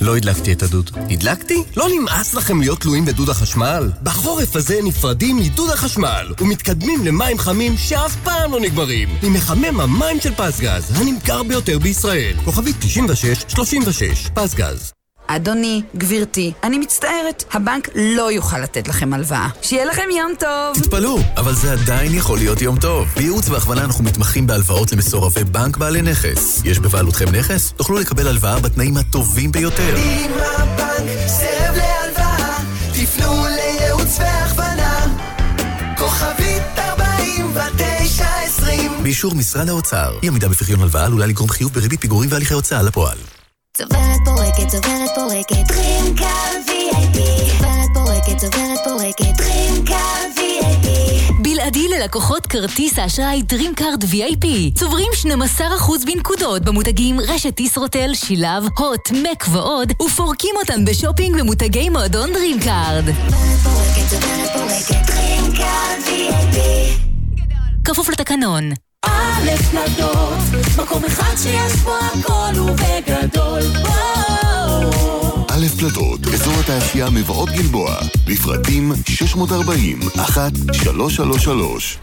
[0.00, 0.90] לא הדלקתי את הדוד.
[1.10, 1.62] הדלקתי?
[1.76, 3.90] לא נמאס לכם להיות תלויים בדוד החשמל?
[4.02, 10.20] בחורף הזה נפרדים מדוד החשמל ומתקדמים למים חמים שאף פעם לא נגמרים עם מחמם המים
[10.20, 12.36] של פסגז, הנמכר ביותר בישראל.
[12.44, 14.92] כוכבית 9636, פסגז.
[15.26, 19.48] אדוני, גברתי, אני מצטערת, הבנק לא יוכל לתת לכם הלוואה.
[19.62, 20.74] שיהיה לכם יום טוב!
[20.74, 23.08] תתפלאו, אבל זה עדיין יכול להיות יום טוב.
[23.16, 26.62] בייעוץ והכוונה אנחנו מתמחים בהלוואות למסורבי בנק בעלי נכס.
[26.64, 27.72] יש בבעלותכם נכס?
[27.76, 29.96] תוכלו לקבל הלוואה בתנאים הטובים ביותר.
[29.96, 32.58] אם הבנק סירב להלוואה,
[32.92, 35.06] תפנו לייעוץ והכוונה.
[35.98, 42.54] כוכבית 4920 באישור משרד האוצר, אי עמידה בפריון הלוואה עלולה לגרום חיוב בריבית פיגורים והליכי
[42.54, 43.18] הוצאה לפועל.
[43.76, 46.24] צוברת פורקת, צוברת פורקת, טרינקל
[46.66, 47.18] VIP.
[47.58, 49.94] צוברת פורקת, צוברת פורקת, DreamCard
[50.36, 51.32] VIP.
[51.42, 54.46] בלעדי ללקוחות כרטיס האשראי DreamCard VIP.
[54.78, 55.08] צוברים
[55.58, 62.68] 12% בנקודות במותגים רשת ישרוטל, שילב, הוט, מק ועוד, ופורקים אותן בשופינג במותגי מועדון VIP.
[67.84, 68.70] כפוף לתקנון.
[69.06, 70.38] א' נדות,
[70.82, 73.62] מקום אחד שיש בו הכל ובגדול.
[75.48, 77.96] א' פלדות, אזור התעשייה מבואות גלבוע,
[78.28, 81.98] לפרטים 640 1333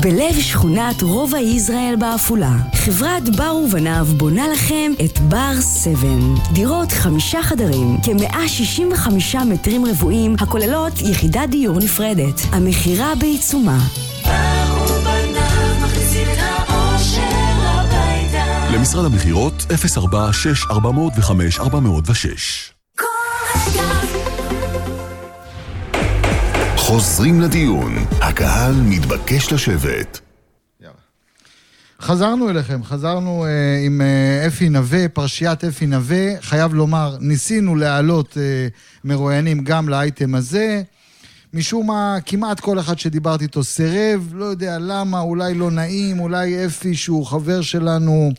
[0.00, 6.08] בלב שכונת רובע יזרעאל בעפולה, חברת בר ובניו בונה לכם את בר 7.
[6.52, 12.40] דירות חמישה חדרים, כ-165 מטרים רבועים, הכוללות יחידת דיור נפרדת.
[12.52, 13.78] המכירה בעיצומה.
[18.74, 22.79] למשרד המכירות 046 405 406
[26.90, 30.20] חוזרים לדיון, הקהל מתבקש לשבת.
[32.00, 33.50] חזרנו אליכם, חזרנו אה,
[33.86, 36.40] עם אה, אפי נווה, פרשיית אפי נווה.
[36.40, 38.68] חייב לומר, ניסינו להעלות אה,
[39.04, 40.82] מרואיינים גם לאייטם הזה.
[41.54, 46.66] משום מה, כמעט כל אחד שדיברתי איתו סירב, לא יודע למה, אולי לא נעים, אולי
[46.66, 48.30] אפי, שהוא חבר שלנו,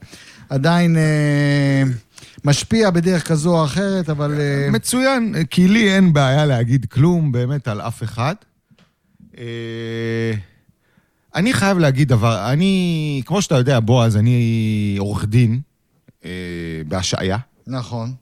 [0.50, 1.84] עדיין אה,
[2.46, 4.40] משפיע בדרך כזו או אחרת, אבל...
[4.40, 8.36] אה, מצוין, כי לי אין בעיה להגיד כלום באמת על אף אחד.
[9.38, 10.34] אה,
[11.36, 15.60] אני חייב להגיד דבר, אני, כמו שאתה יודע, בועז, אני עורך דין
[16.26, 16.30] אה,
[16.88, 17.38] בהשעיה.
[17.68, 18.14] נכון.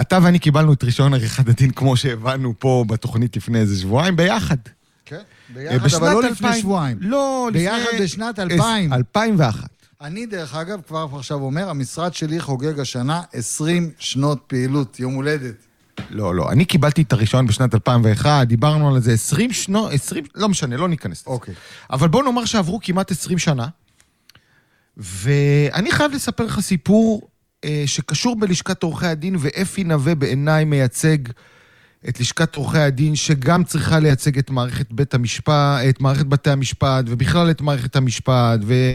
[0.00, 4.56] אתה ואני קיבלנו את רישיון עריכת הדין, כמו שהבנו פה בתוכנית לפני איזה שבועיים, ביחד.
[5.04, 5.20] כן,
[5.54, 6.60] ביחד, אבל לא לפני 2000.
[6.60, 6.96] שבועיים.
[7.00, 7.62] לא, לפני...
[7.62, 8.92] ביחד בשנת 2000.
[8.92, 9.77] 2001.
[10.00, 15.54] אני, דרך אגב, כבר עכשיו אומר, המשרד שלי חוגג השנה 20 שנות פעילות, יום הולדת.
[16.10, 20.48] לא, לא, אני קיבלתי את הרישיון בשנת 2001, דיברנו על זה 20 שנות, 20, לא
[20.48, 21.30] משנה, לא ניכנס לזה.
[21.30, 21.54] אוקיי.
[21.90, 23.66] אבל בוא נאמר שעברו כמעט 20 שנה,
[24.96, 27.28] ואני חייב לספר לך סיפור
[27.64, 31.18] אה, שקשור בלשכת עורכי הדין, ואפי נווה בעיניי מייצג
[32.08, 37.04] את לשכת עורכי הדין, שגם צריכה לייצג את מערכת בית המשפט, את מערכת בתי המשפט,
[37.06, 38.92] ובכלל את מערכת המשפט, ו...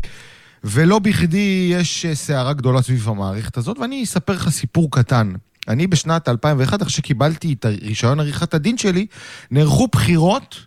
[0.64, 5.34] ולא בכדי יש אה, סערה גדולה סביב המערכת הזאת, ואני אספר לך סיפור קטן.
[5.68, 9.06] אני בשנת 2001, אחרי שקיבלתי את רישיון עריכת הדין שלי,
[9.52, 10.66] נערכו בחירות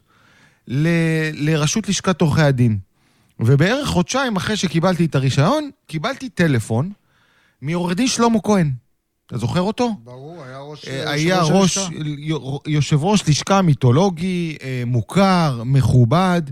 [0.68, 0.88] ל...
[1.32, 2.78] לרשות לשכת עורכי הדין.
[3.40, 6.90] ובערך חודשיים אחרי שקיבלתי את הרישיון, קיבלתי טלפון
[7.62, 8.72] מעורך דין שלמה כהן.
[9.26, 9.96] אתה זוכר אותו?
[10.04, 10.88] ברור, היה ראש...
[10.88, 11.78] אה, היה ראש,
[12.66, 16.42] יושב ראש לשכה מיתולוגי, אה, מוכר, מכובד,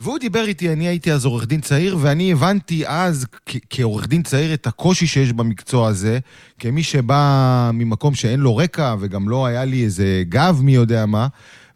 [0.00, 3.26] והוא דיבר איתי, אני הייתי אז עורך דין צעיר, ואני הבנתי אז,
[3.70, 6.18] כעורך דין צעיר, את הקושי שיש במקצוע הזה,
[6.58, 11.26] כמי שבא ממקום שאין לו רקע, וגם לא היה לי איזה גב מי יודע מה,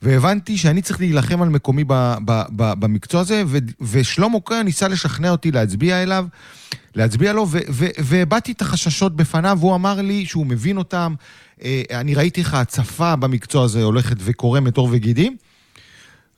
[0.02, 4.88] והבנתי שאני צריך להילחם על מקומי ב- ב- ב- במקצוע הזה, ו- ושלמה כהן ניסה
[4.88, 6.26] לשכנע אותי להצביע אליו.
[6.94, 7.46] להצביע לו,
[7.98, 11.14] והבעתי את החששות בפניו, והוא אמר לי שהוא מבין אותם.
[11.62, 15.37] אה, אני ראיתי איך ההצפה במקצוע הזה הולכת וקורמת עור וגידים.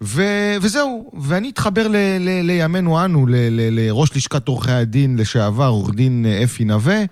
[0.03, 5.67] ו- וזהו, ואני אתחבר ל- ל- לימינו אנו, ל- ל- לראש לשכת עורכי הדין לשעבר,
[5.67, 7.03] עורך דין אה, אפי נווה.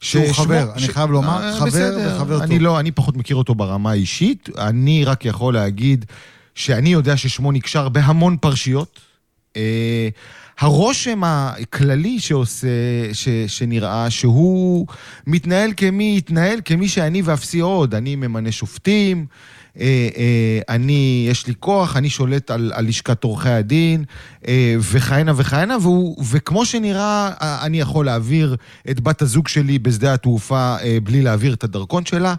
[0.00, 2.62] שהוא ששמו- חבר, אני חייב לומר, אה, חבר בסדר, וחבר אני טוב.
[2.62, 6.04] לא, אני פחות מכיר אותו ברמה האישית, אני רק יכול להגיד
[6.54, 9.00] שאני יודע ששמו נקשר בהמון פרשיות.
[9.56, 10.08] אה,
[10.58, 12.68] הרושם הכללי שעושה,
[13.12, 14.86] ש, שנראה, שהוא
[15.26, 17.94] מתנהל כמי, התנהל כמי שאני ואפסי עוד.
[17.94, 19.26] אני ממנה שופטים,
[20.68, 24.04] אני, יש לי כוח, אני שולט על, על לשכת עורכי הדין,
[24.48, 28.56] אה, וכהנה וכהנה, והוא, וכמו שנראה, אה, אני יכול להעביר
[28.90, 32.34] את בת הזוג שלי בשדה התעופה אה, בלי להעביר את הדרכון שלה.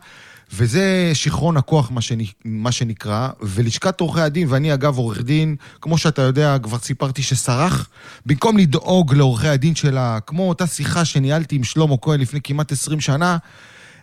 [0.56, 2.18] וזה שיכרון הכוח, מה, שנ...
[2.46, 7.90] מה שנקרא, ולשכת עורכי הדין, ואני אגב עורך דין, כמו שאתה יודע, כבר סיפרתי שסרח,
[8.26, 13.00] במקום לדאוג לעורכי הדין שלה, כמו אותה שיחה שניהלתי עם שלמה כהן לפני כמעט 20
[13.00, 13.38] שנה,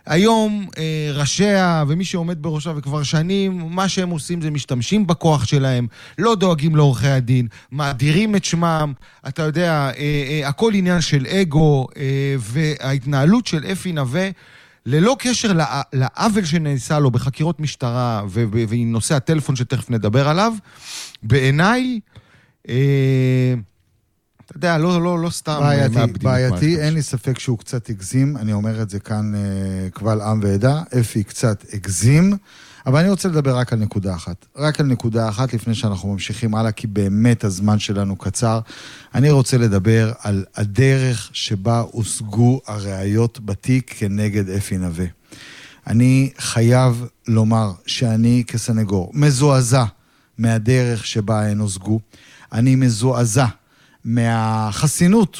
[0.05, 5.87] היום אה, ראשיה ומי שעומד בראשה וכבר שנים, מה שהם עושים זה משתמשים בכוח שלהם,
[6.17, 8.93] לא דואגים לעורכי הדין, מאדירים את שמם,
[9.27, 14.29] אתה יודע, אה, אה, הכל עניין של אגו, אה, וההתנהלות של אפי נווה,
[14.85, 18.23] ללא קשר לע- לעוול שנעשה לו בחקירות משטרה
[18.67, 20.53] ועם נושא הטלפון שתכף נדבר עליו,
[21.23, 21.99] בעיניי,
[22.69, 23.53] אה,
[24.51, 27.57] אתה יודע, לא, לא, לא סתם בעייתי, מאבדים את מערכת בעייתי, אין לי ספק שהוא
[27.57, 32.33] קצת הגזים, אני אומר את זה כאן אה, קבל עם ועדה, אפי קצת הגזים,
[32.85, 34.45] אבל אני רוצה לדבר רק על נקודה אחת.
[34.55, 38.59] רק על נקודה אחת לפני שאנחנו ממשיכים הלאה, כי באמת הזמן שלנו קצר.
[39.15, 45.05] אני רוצה לדבר על הדרך שבה הושגו הראיות בתיק כנגד אפי נווה.
[45.87, 49.83] אני חייב לומר שאני כסנגור מזועזע
[50.37, 51.99] מהדרך שבה הן הושגו.
[52.51, 53.45] אני מזועזע
[54.05, 55.37] מהחסינות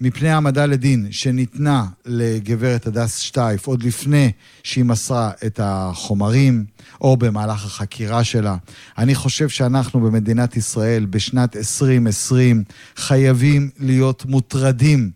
[0.00, 6.64] מפני העמדה לדין שניתנה לגברת הדס שטייף עוד לפני שהיא מסרה את החומרים
[7.00, 8.56] או במהלך החקירה שלה.
[8.98, 12.64] אני חושב שאנחנו במדינת ישראל בשנת 2020
[12.96, 15.10] חייבים להיות מוטרדים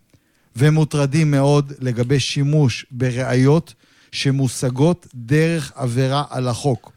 [0.56, 3.74] ומוטרדים מאוד לגבי שימוש בראיות
[4.12, 6.92] שמושגות דרך עבירה על החוק.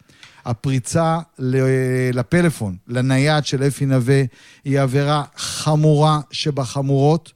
[0.45, 1.17] הפריצה
[2.13, 4.23] לפלאפון, לנייד של אפי נווה,
[4.65, 7.33] היא עבירה חמורה שבחמורות,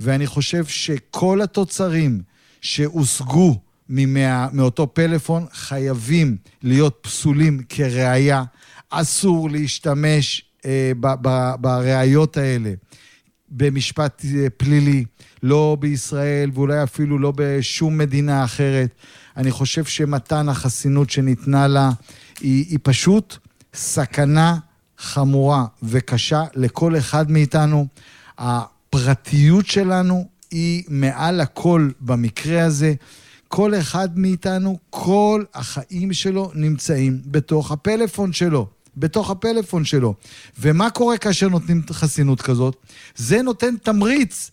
[0.00, 2.22] ואני חושב שכל התוצרים
[2.60, 8.44] שהושגו ממאה, מאותו פלאפון חייבים להיות פסולים כראיה.
[8.90, 12.72] אסור להשתמש אה, ב- ב- בראיות האלה
[13.48, 15.04] במשפט אה, פלילי,
[15.42, 18.94] לא בישראל ואולי אפילו לא בשום מדינה אחרת.
[19.36, 21.90] אני חושב שמתן החסינות שניתנה לה
[22.42, 23.36] היא, היא פשוט
[23.74, 24.56] סכנה
[24.98, 27.86] חמורה וקשה לכל אחד מאיתנו.
[28.38, 32.94] הפרטיות שלנו היא מעל הכל במקרה הזה.
[33.48, 38.66] כל אחד מאיתנו, כל החיים שלו נמצאים בתוך הפלאפון שלו.
[38.96, 40.14] בתוך הפלאפון שלו.
[40.58, 42.76] ומה קורה כאשר נותנים חסינות כזאת?
[43.16, 44.50] זה נותן תמריץ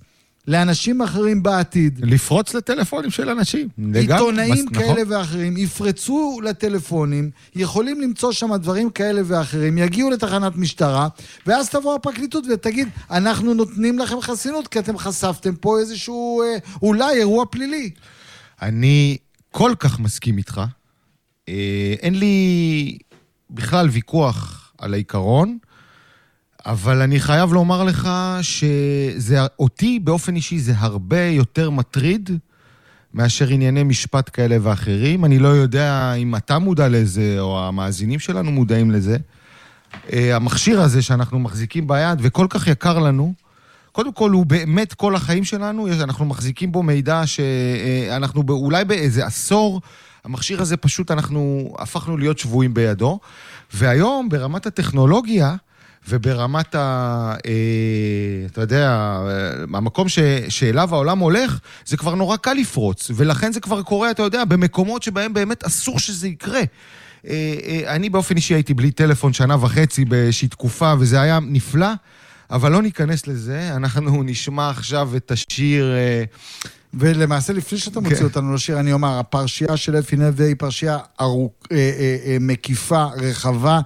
[0.49, 1.99] לאנשים אחרים בעתיד.
[2.03, 3.67] לפרוץ לטלפונים של אנשים.
[3.93, 5.13] עיתונאים מס- כאלה נכון.
[5.13, 11.07] ואחרים יפרצו לטלפונים, יכולים למצוא שם דברים כאלה ואחרים, יגיעו לתחנת משטרה,
[11.45, 17.17] ואז תבוא הפרקליטות ותגיד, אנחנו נותנים לכם חסינות כי אתם חשפתם פה איזשהו, אה, אולי
[17.17, 17.89] אירוע פלילי.
[18.61, 19.17] אני
[19.51, 20.61] כל כך מסכים איתך.
[21.49, 22.97] אה, אין לי
[23.49, 25.57] בכלל ויכוח על העיקרון,
[26.65, 28.09] אבל אני חייב לומר לך
[28.41, 32.29] שזה, אותי באופן אישי זה הרבה יותר מטריד
[33.13, 35.25] מאשר ענייני משפט כאלה ואחרים.
[35.25, 39.17] אני לא יודע אם אתה מודע לזה, או המאזינים שלנו מודעים לזה.
[40.13, 43.33] אה, המכשיר הזה שאנחנו מחזיקים ביד וכל כך יקר לנו,
[43.91, 49.25] קודם כל, הוא באמת כל החיים שלנו, אנחנו מחזיקים בו מידע שאנחנו ב- אולי באיזה
[49.25, 49.81] עשור,
[50.23, 53.19] המכשיר הזה פשוט, אנחנו הפכנו להיות שבויים בידו.
[53.73, 55.55] והיום, ברמת הטכנולוגיה,
[56.07, 57.35] וברמת ה...
[57.45, 63.51] אה, אתה יודע, אה, המקום ש, שאליו העולם הולך, זה כבר נורא קל לפרוץ, ולכן
[63.51, 66.61] זה כבר קורה, אתה יודע, במקומות שבהם באמת אסור שזה יקרה.
[67.27, 71.89] אה, אני באופן אישי הייתי בלי טלפון שנה וחצי באיזושהי תקופה, וזה היה נפלא,
[72.51, 73.75] אבל לא ניכנס לזה.
[73.75, 75.93] אנחנו נשמע עכשיו את השיר...
[76.93, 78.23] ולמעשה, לפני שאתה מוציא כן.
[78.23, 81.51] אותנו לשיר, אני אומר, הפרשייה של אפי נווה היא פרשייה ארוכ...
[81.71, 83.79] אה, אה, אה, מקיפה, רחבה,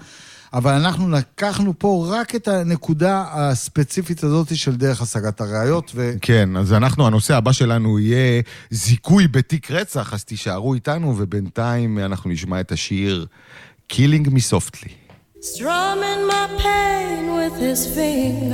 [0.53, 6.13] אבל אנחנו לקחנו פה רק את הנקודה הספציפית הזאת של דרך השגת הראיות, ו...
[6.21, 12.29] כן, אז אנחנו, הנושא הבא שלנו יהיה זיכוי בתיק רצח, אז תישארו איתנו, ובינתיים אנחנו
[12.29, 13.25] נשמע את השיר
[13.93, 14.89] Killing Me Softly.
[15.41, 18.51] Strumming my pain with his fingers,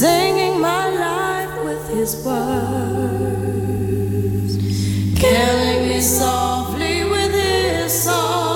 [0.00, 3.32] singing my life with his words,
[5.22, 8.53] killing me softly with his song,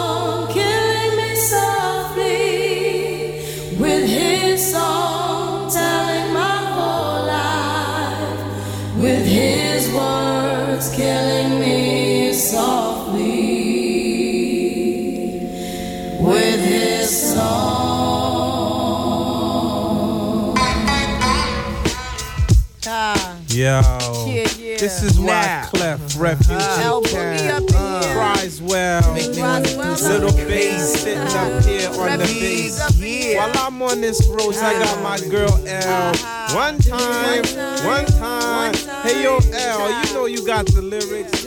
[23.58, 24.76] Yo, Yeah, yeah.
[24.78, 25.66] this is why Now.
[25.70, 28.14] Clef Refugee Uh, Boogie Camp up in here.
[28.14, 29.12] cries well.
[29.14, 33.36] Little bass sitting up here on the bass.
[33.36, 36.14] While I'm on this road, I got my girl L.
[36.54, 37.42] One time,
[37.84, 38.74] one time.
[39.02, 41.44] Hey yo, L, you know you got the lyrics.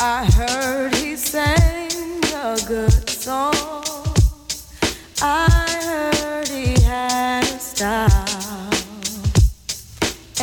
[0.00, 1.90] I heard he sang
[2.34, 3.84] a good song.
[5.20, 5.57] I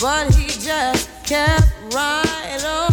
[0.00, 2.89] but he just kept right on,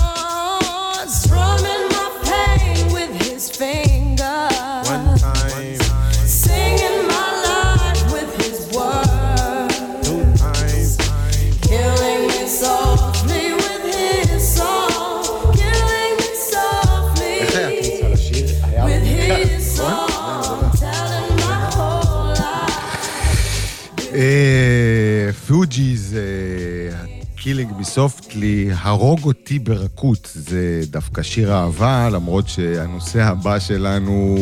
[27.47, 34.37] Killing Me Softly, הרוג אותי ברכות, זה דווקא שיר אהבה, למרות שהנושא הבא שלנו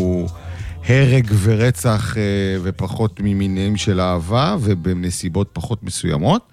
[0.88, 2.22] הרג ורצח אה,
[2.63, 6.50] ופחות ממינים של אהבה, ובנסיבות פחות מסוימות.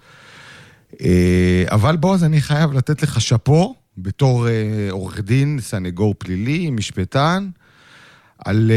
[1.01, 4.53] אה, אבל בועז, אני חייב לתת לך שאפו, בתור אה,
[4.91, 7.49] עורך דין, סנגור פלילי, משפטן,
[8.45, 8.71] על,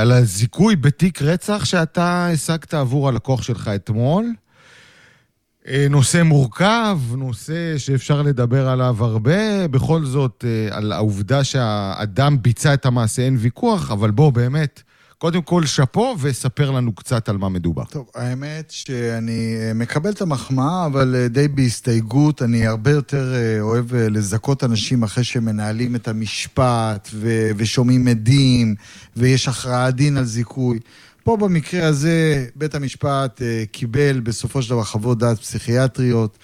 [0.00, 4.34] על הזיכוי בתיק רצח שאתה השגת עבור הלקוח שלך אתמול.
[5.68, 12.74] אה, נושא מורכב, נושא שאפשר לדבר עליו הרבה, בכל זאת, אה, על העובדה שהאדם ביצע
[12.74, 14.82] את המעשה אין ויכוח, אבל בוא, באמת,
[15.18, 17.84] קודם כל שאפו וספר לנו קצת על מה מדובר.
[17.84, 22.42] טוב, האמת שאני אה, מקבל את המחמאה, אבל די בהסתייגות.
[22.42, 28.74] אני הרבה יותר אוהב לזכות אנשים אחרי שהם מנהלים את המשפט ו- ושומעים עדים,
[29.16, 30.78] ויש הכרעת דין על זיכוי.
[31.24, 36.38] פה במקרה הזה, בית המשפט אה, קיבל בסופו של דבר חוות דעת פסיכיאטריות.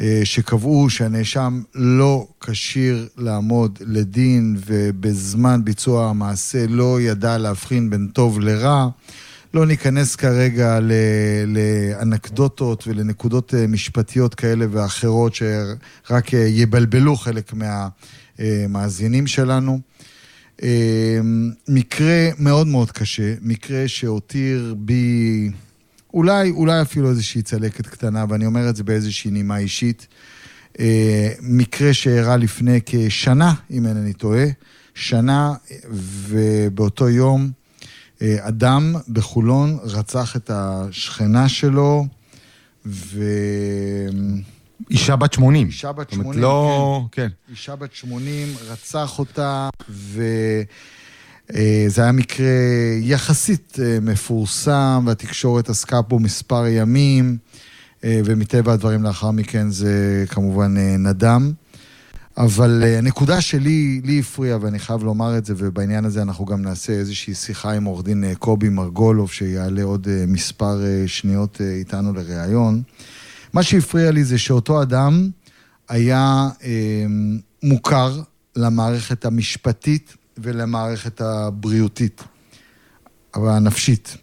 [0.00, 8.40] אה, שקבעו שהנאשם לא כשיר לעמוד לדין ובזמן ביצוע המעשה לא ידע להבחין בין טוב
[8.40, 8.88] לרע.
[9.54, 10.78] לא ניכנס כרגע
[11.46, 17.52] לאנקדוטות ולנקודות אה, משפטיות כאלה ואחרות שרק יבלבלו חלק
[18.38, 19.80] מהמאזינים שלנו.
[20.62, 21.18] אה,
[21.68, 25.50] מקרה מאוד מאוד קשה, מקרה שהותיר בי
[26.14, 30.06] אולי, אולי אפילו איזושהי צלקת קטנה, ואני אומר את זה באיזושהי נימה אישית.
[31.42, 34.44] מקרה שאירע לפני כשנה, אם אינני טועה,
[34.94, 35.54] שנה,
[36.28, 37.50] ובאותו יום
[38.22, 42.06] אה, אדם בחולון רצח את השכנה שלו,
[42.86, 43.24] ו...
[44.90, 45.66] אישה בת 80.
[45.66, 47.06] אישה בת זאת אומרת, 80, לא...
[47.12, 47.28] כן.
[47.50, 50.28] אישה בת 80, רצח אותה, וזה
[52.02, 52.46] היה מקרה
[53.00, 57.36] יחסית אה, מפורסם, והתקשורת עסקה בו מספר ימים,
[58.04, 61.52] אה, ומטבע הדברים לאחר מכן זה כמובן אה, נדם.
[62.38, 66.62] אבל אה, הנקודה שלי, לי הפריעה, ואני חייב לומר את זה, ובעניין הזה אנחנו גם
[66.62, 71.60] נעשה איזושהי שיחה עם עורך דין אה, קובי מרגולוב, שיעלה עוד אה, מספר אה, שניות
[71.60, 72.82] אה, איתנו לראיון.
[73.52, 75.30] מה שהפריע לי זה שאותו אדם
[75.88, 77.04] היה אה,
[77.62, 78.22] מוכר
[78.56, 82.22] למערכת המשפטית ולמערכת הבריאותית,
[83.34, 84.16] אבל הנפשית.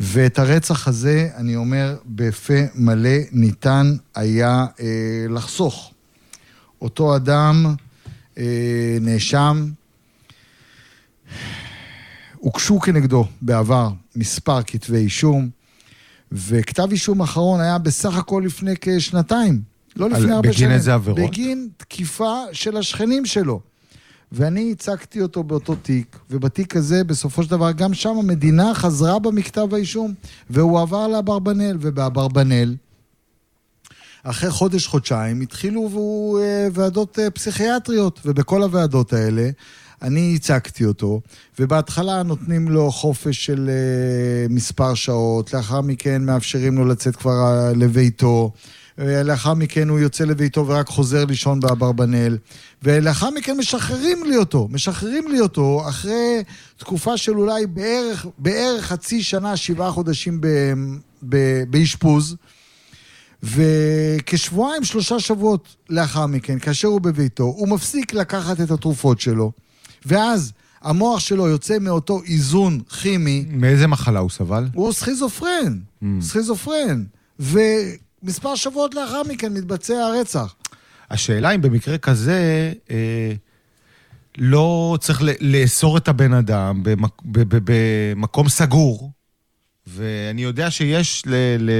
[0.00, 5.92] ואת הרצח הזה, אני אומר, בפה מלא ניתן היה אה, לחסוך.
[6.82, 7.74] אותו אדם
[8.38, 9.70] אה, נאשם,
[12.36, 15.50] הוגשו כנגדו בעבר מספר כתבי אישום,
[16.32, 19.60] וכתב אישום אחרון היה בסך הכל לפני כשנתיים,
[19.96, 20.70] לא לפני על- הרבה בגין שנים.
[20.70, 21.30] איזה עבירות?
[21.30, 23.60] בגין תקיפה של השכנים שלו.
[24.32, 29.74] ואני ייצגתי אותו באותו תיק, ובתיק הזה, בסופו של דבר, גם שם המדינה חזרה במכתב
[29.74, 30.14] האישום,
[30.50, 32.74] והוא עבר לאברבנל, ובאברבנל,
[34.22, 35.88] אחרי חודש-חודשיים התחילו
[36.42, 39.50] אה, ועדות אה, פסיכיאטריות, ובכל הוועדות האלה
[40.02, 41.20] אני ייצגתי אותו,
[41.58, 47.72] ובהתחלה נותנים לו חופש של אה, מספר שעות, לאחר מכן מאפשרים לו לצאת כבר אה,
[47.76, 48.52] לביתו.
[48.98, 52.36] אה, לאחר מכן הוא יוצא לביתו ורק חוזר לישון באברבנל,
[52.82, 56.42] ולאחר מכן משחררים לי אותו, משחררים לי אותו אחרי
[56.76, 60.40] תקופה של אולי בערך, בערך חצי שנה, שבעה חודשים
[61.70, 62.36] באשפוז.
[63.42, 69.52] וכשבועיים, שלושה שבועות לאחר מכן, כאשר הוא בביתו, הוא מפסיק לקחת את התרופות שלו,
[70.06, 73.44] ואז המוח שלו יוצא מאותו איזון כימי.
[73.50, 74.68] מאיזה מחלה הוא סבל?
[74.74, 76.06] הוא סכיזופרן, Mm.
[76.20, 77.04] סכיזופרן.
[77.40, 80.54] ומספר שבועות לאחר מכן מתבצע הרצח.
[81.10, 83.32] השאלה אם במקרה כזה אה,
[84.38, 89.10] לא צריך לאסור את הבן אדם במק, במקום סגור,
[89.88, 91.22] ואני יודע שיש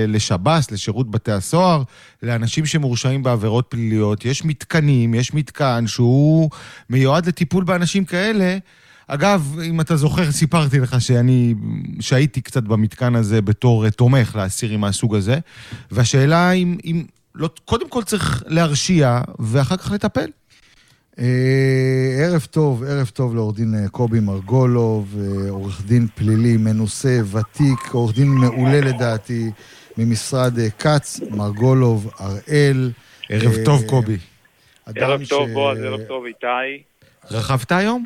[0.09, 1.83] לשב"ס, לשירות בתי הסוהר,
[2.23, 6.51] לאנשים שמורשעים בעבירות פליליות, יש מתקנים, יש מתקן שהוא
[6.91, 8.59] מיועד לטיפול באנשים כאלה.
[9.07, 11.55] אגב, אם אתה זוכר, סיפרתי לך שאני,
[12.01, 15.39] שהייתי קצת במתקן הזה בתור תומך לאסירים מהסוג הזה,
[15.91, 17.05] והשאלה אם, אם
[17.35, 20.31] לא, קודם כל צריך להרשיע, ואחר כך לטפל.
[21.19, 21.25] אה,
[22.25, 27.93] ערב טוב, ערב טוב לעורך דין אה, קובי מרגולוב, אה, עורך דין פלילי מנוסה, ותיק,
[27.93, 29.51] עורך דין מעולה לדעתי,
[29.99, 32.91] ממשרד כץ, מרגולוב, הראל.
[33.29, 34.17] ערב אה, טוב, קובי.
[34.97, 36.83] ערב טוב, ש- בועז, ערב טוב, איתי.
[37.31, 38.05] רכבת היום?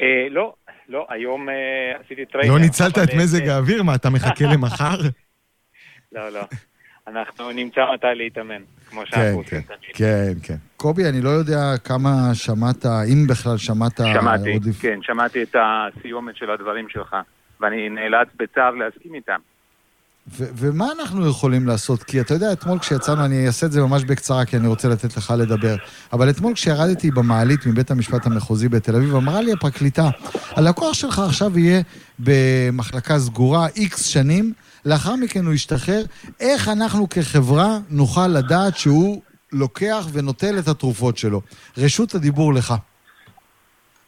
[0.00, 0.54] אה, לא,
[0.88, 1.46] לא, היום
[2.04, 2.52] עשיתי trainer.
[2.52, 3.82] לא ניצלת את מזג האוויר?
[3.82, 5.00] מה, אתה מחכה למחר?
[6.12, 6.42] לא, לא.
[7.08, 9.94] אנחנו נמצא מתי להתאמן, כמו כן, שאנחנו כן, עושים תמיד.
[9.94, 10.56] כן, כן.
[10.82, 14.00] קובי, אני לא יודע כמה שמעת, אם בכלל שמעת...
[14.20, 17.16] שמעתי, עוד כן, שמעתי את הסיומת של הדברים שלך,
[17.60, 19.38] ואני נאלץ בצער להסכים איתם.
[20.28, 22.02] ו- ומה אנחנו יכולים לעשות?
[22.02, 25.16] כי אתה יודע, אתמול כשיצאנו, אני אעשה את זה ממש בקצרה, כי אני רוצה לתת
[25.16, 25.76] לך לדבר,
[26.12, 30.08] אבל אתמול כשירדתי במעלית מבית המשפט המחוזי בתל אביב, אמרה לי הפרקליטה,
[30.50, 31.80] הלקוח שלך עכשיו יהיה
[32.18, 34.52] במחלקה סגורה איקס שנים,
[34.86, 36.02] לאחר מכן הוא ישתחרר,
[36.40, 39.22] איך אנחנו כחברה נוכל לדעת שהוא
[39.52, 41.40] לוקח ונוטל את התרופות שלו?
[41.78, 42.74] רשות הדיבור לך.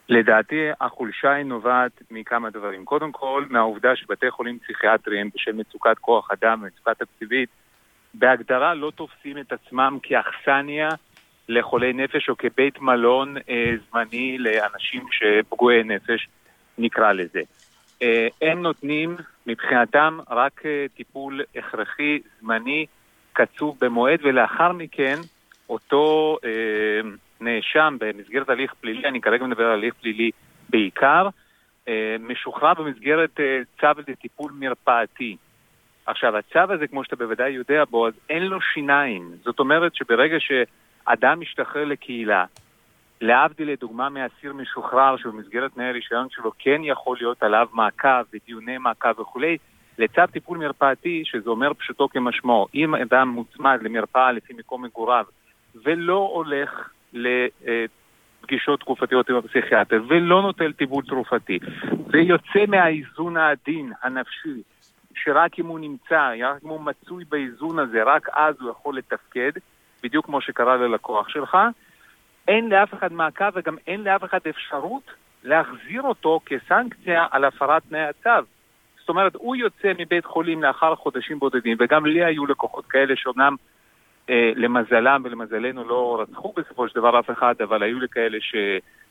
[0.09, 2.85] לדעתי החולשה היא נובעת מכמה דברים.
[2.85, 7.49] קודם כל, מהעובדה שבתי חולים פסיכיאטריים בשל מצוקת כוח אדם ומצוקה תקציבית,
[8.13, 10.89] בהגדרה לא תופסים את עצמם כאכסניה
[11.49, 16.27] לחולי נפש או כבית מלון אה, זמני לאנשים שפגועי נפש,
[16.77, 17.41] נקרא לזה.
[18.01, 19.15] אה, הם נותנים
[19.47, 22.85] מבחינתם רק אה, טיפול הכרחי, זמני,
[23.33, 25.15] קצוב במועד, ולאחר מכן
[25.69, 27.09] אותו אה,
[27.41, 30.31] נאשם במסגרת הליך פלילי, אני כרגע מדבר על הליך פלילי
[30.69, 31.27] בעיקר,
[31.87, 35.37] אה, משוחרר במסגרת אה, צו לטיפול מרפאתי.
[36.05, 39.31] עכשיו, הצו הזה, כמו שאתה בוודאי יודע, בועז, אין לו שיניים.
[39.43, 42.45] זאת אומרת שברגע שאדם משתחרר לקהילה,
[43.21, 49.19] להבדיל לדוגמה מאסיר משוחרר שבמסגרת תנאי הרישיון שלו כן יכול להיות עליו מעקב ודיוני מעקב
[49.19, 49.57] וכולי,
[49.97, 55.25] לצו טיפול מרפאתי, שזה אומר פשוטו כמשמעו, אם אדם מוצמד למרפאה לפי מקום מגוריו
[55.83, 61.59] ולא הולך לפגישות תקופתיות עם הפסיכיאטר ולא נוטל טיפול תרופתי
[62.07, 64.61] ויוצא מהאיזון העדין הנפשי
[65.15, 69.51] שרק אם הוא נמצא, רק אם הוא מצוי באיזון הזה, רק אז הוא יכול לתפקד,
[70.03, 71.57] בדיוק כמו שקרה ללקוח שלך,
[72.47, 75.11] אין לאף אחד מעקב וגם אין לאף אחד אפשרות
[75.43, 78.45] להחזיר אותו כסנקציה על הפרת תנאי הצו.
[78.99, 83.55] זאת אומרת, הוא יוצא מבית חולים לאחר חודשים בודדים, וגם לי היו לקוחות כאלה שאומנם
[84.55, 88.55] למזלם ולמזלנו לא רצחו בסופו של דבר אף אחד, אבל היו לי כאלה ש...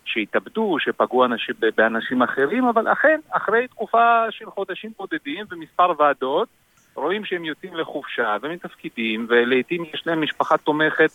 [0.05, 6.49] שהתאבדו, שפגעו אנשים, באנשים אחרים, אבל אכן, אחרי תקופה של חודשים בודדים ומספר ועדות,
[6.95, 11.11] רואים שהם יוצאים לחופשה ומתפקידים, ולעיתים יש להם משפחה תומכת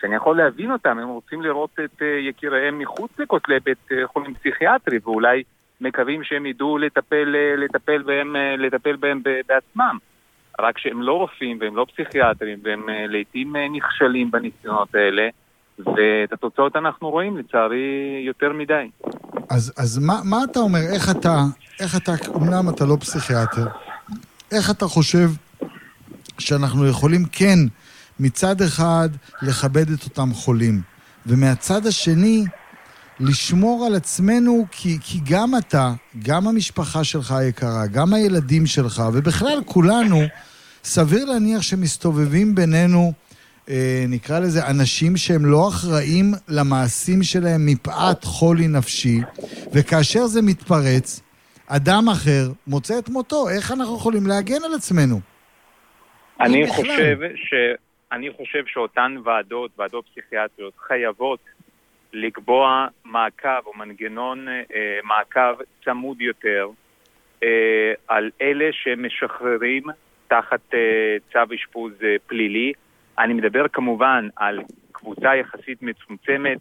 [0.00, 4.34] שאני יכול להבין אותם, הם רוצים לראות את אה, יקיריהם מחוץ לכותלי בית אה, חולים
[4.34, 5.42] פסיכיאטרי, ואולי
[5.80, 9.98] מקווים שהם ידעו לטפל, אה, לטפל בהם, לטפל בהם בעצמם.
[10.60, 15.28] רק שהם לא רופאים והם לא פסיכיאטרים, והם לעיתים נכשלים בניסיונות האלה.
[15.78, 18.90] ואת התוצאות אנחנו רואים, לצערי, יותר מדי.
[19.50, 20.78] אז, אז מה, מה אתה אומר?
[20.94, 21.42] איך אתה,
[21.80, 23.66] איך אתה, אמנם אתה לא פסיכיאטר,
[24.52, 25.28] איך אתה חושב
[26.38, 27.58] שאנחנו יכולים כן,
[28.20, 29.08] מצד אחד,
[29.42, 30.80] לכבד את אותם חולים,
[31.26, 32.44] ומהצד השני,
[33.20, 35.92] לשמור על עצמנו, כי, כי גם אתה,
[36.24, 40.20] גם המשפחה שלך היקרה, גם הילדים שלך, ובכלל כולנו,
[40.84, 43.12] סביר להניח שמסתובבים בינינו
[43.68, 49.20] אה, נקרא לזה, אנשים שהם לא אחראים למעשים שלהם מפאת חולי נפשי,
[49.72, 51.20] וכאשר זה מתפרץ,
[51.66, 53.48] אדם אחר מוצא את מותו.
[53.48, 55.20] איך אנחנו יכולים להגן על עצמנו?
[56.40, 57.54] אני חושב, ש...
[58.12, 61.38] אני חושב שאותן ועדות, ועדות פסיכיאטריות, חייבות
[62.14, 66.68] לקבוע מעקב או מנגנון אה, מעקב צמוד יותר
[67.42, 69.82] אה, על אלה שמשחררים
[70.28, 72.72] תחת אה, צו אשפוז אה, פלילי.
[73.18, 74.60] אני מדבר כמובן על
[74.92, 76.58] קבוצה יחסית מצומצמת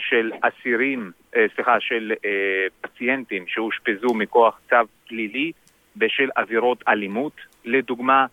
[0.00, 4.76] של אסירים, אה, סליחה, של אה, פציינטים שאושפזו מכוח צו
[5.08, 5.52] פלילי
[5.96, 7.32] בשל עבירות אלימות,
[7.64, 8.26] לדוגמה,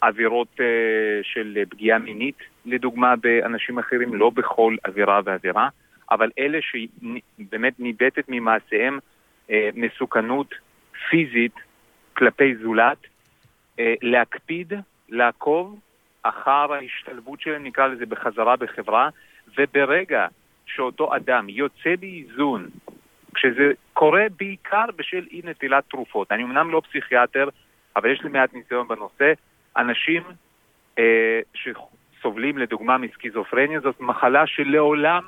[0.00, 0.66] עבירות אה,
[1.22, 5.68] של פגיעה מינית, לדוגמה, באנשים אחרים, לא בכל עבירה ועבירה,
[6.10, 8.98] אבל אלה שבאמת ניבטת ממעשיהם
[9.50, 10.54] אה, מסוכנות
[11.10, 11.54] פיזית
[12.16, 12.98] כלפי זולת,
[13.78, 14.72] אה, להקפיד,
[15.08, 15.78] לעקוב
[16.22, 19.08] אחר ההשתלבות שלהם, נקרא לזה, בחזרה בחברה,
[19.58, 20.26] וברגע
[20.66, 22.68] שאותו אדם יוצא באיזון,
[23.34, 26.32] כשזה קורה בעיקר בשל אי נטילת תרופות.
[26.32, 27.48] אני אמנם לא פסיכיאטר,
[27.96, 29.32] אבל יש לי מעט ניסיון בנושא.
[29.76, 30.22] אנשים
[30.98, 35.22] אה, שסובלים לדוגמה מסכיזופרניה, זאת מחלה שלעולם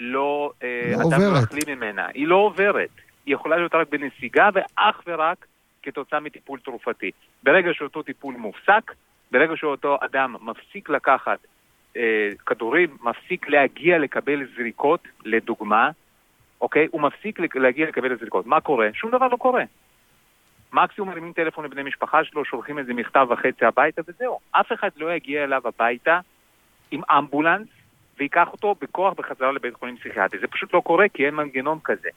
[0.00, 1.52] לא, אה, לא אדם עוברת.
[1.52, 2.06] לא ממנה.
[2.14, 2.90] היא לא עוברת.
[3.26, 5.46] היא יכולה להיות רק בנסיגה ואך ורק
[5.82, 7.10] כתוצאה מטיפול תרופתי.
[7.42, 8.92] ברגע שאותו טיפול מופסק,
[9.30, 11.38] ברגע שאותו אדם מפסיק לקחת
[11.96, 15.90] אה, כדורים, מפסיק להגיע לקבל זריקות, לדוגמה,
[16.60, 16.88] אוקיי?
[16.90, 18.46] הוא מפסיק להגיע לקבל זריקות.
[18.46, 18.88] מה קורה?
[18.94, 19.64] שום דבר לא קורה.
[20.72, 24.38] מקסימום מרימים טלפון לבני משפחה שלו, שולחים איזה מכתב וחצי הביתה וזהו.
[24.50, 26.20] אף אחד לא יגיע אליו הביתה
[26.90, 27.68] עם אמבולנס
[28.20, 30.40] וייקח אותו בכוח בחזרה לבית חולים פסיכיאטרי.
[30.40, 32.08] זה פשוט לא קורה כי אין מנגנון כזה.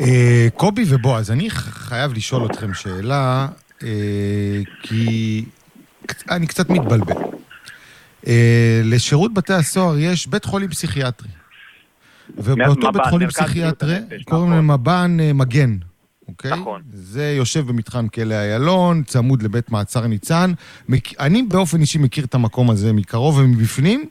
[0.00, 3.48] אה, קובי ובועז, אני חייב לשאול אתכם שאלה
[3.82, 5.44] אה, כי
[6.30, 7.14] אני קצת מתבלבל.
[8.26, 11.28] אה, לשירות בתי הסוהר יש בית חולים פסיכיאטרי.
[12.36, 15.76] ובאותו בית חולים פסיכיאטרי קוראים להם מב"ן מגן.
[16.28, 16.52] אוקיי?
[16.52, 16.82] נכון.
[16.92, 20.52] זה יושב במתחם כלא איילון, צמוד לבית מעצר ניצן.
[21.20, 24.08] אני באופן אישי מכיר את המקום הזה מקרוב ומבפנים,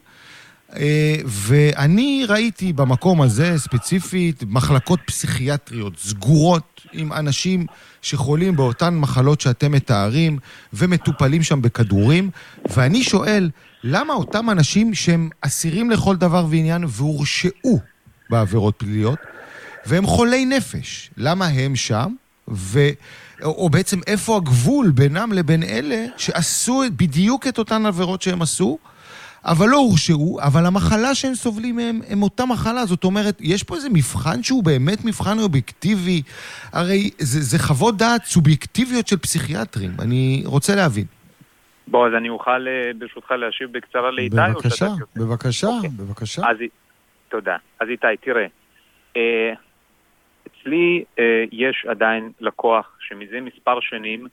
[1.25, 7.65] ואני ראיתי במקום הזה ספציפית מחלקות פסיכיאטריות סגורות עם אנשים
[8.01, 10.39] שחולים באותן מחלות שאתם מתארים
[10.73, 12.29] ומטופלים שם בכדורים,
[12.69, 13.49] ואני שואל,
[13.83, 17.79] למה אותם אנשים שהם אסירים לכל דבר ועניין והורשעו
[18.29, 19.19] בעבירות פליליות,
[19.85, 22.13] והם חולי נפש, למה הם שם?
[22.47, 22.89] ו...
[23.43, 28.77] או בעצם איפה הגבול בינם לבין אלה שעשו בדיוק את אותן עבירות שהם עשו,
[29.45, 32.85] אבל לא הורשעו, אבל המחלה שהם סובלים מהם הם אותה מחלה.
[32.85, 36.21] זאת אומרת, יש פה איזה מבחן שהוא באמת מבחן אובייקטיבי.
[36.73, 39.91] הרי זה, זה חוות דעת סובייקטיביות של פסיכיאטרים.
[39.99, 41.05] אני רוצה להבין.
[41.87, 44.35] בוא, אז אני אוכל אה, ברשותך להשיב בקצרה לאיתי?
[44.35, 45.89] בבקשה, בבקשה, אוקיי.
[45.89, 46.41] בבקשה.
[46.49, 46.57] אז,
[47.29, 47.57] תודה.
[47.79, 48.45] אז איתי, תראה,
[49.17, 49.53] אה,
[50.47, 54.27] אצלי אה, יש עדיין לקוח שמזה מספר שנים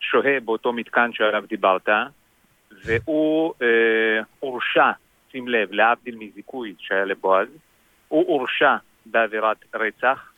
[0.00, 1.88] שוהה באותו מתקן שעליו דיברת,
[2.84, 3.66] והוא אה,
[4.40, 4.90] הורשע,
[5.32, 7.48] שים לב, להבדיל מזיכוי שהיה לבועז,
[8.08, 10.32] הוא הורשע בעבירת רצח,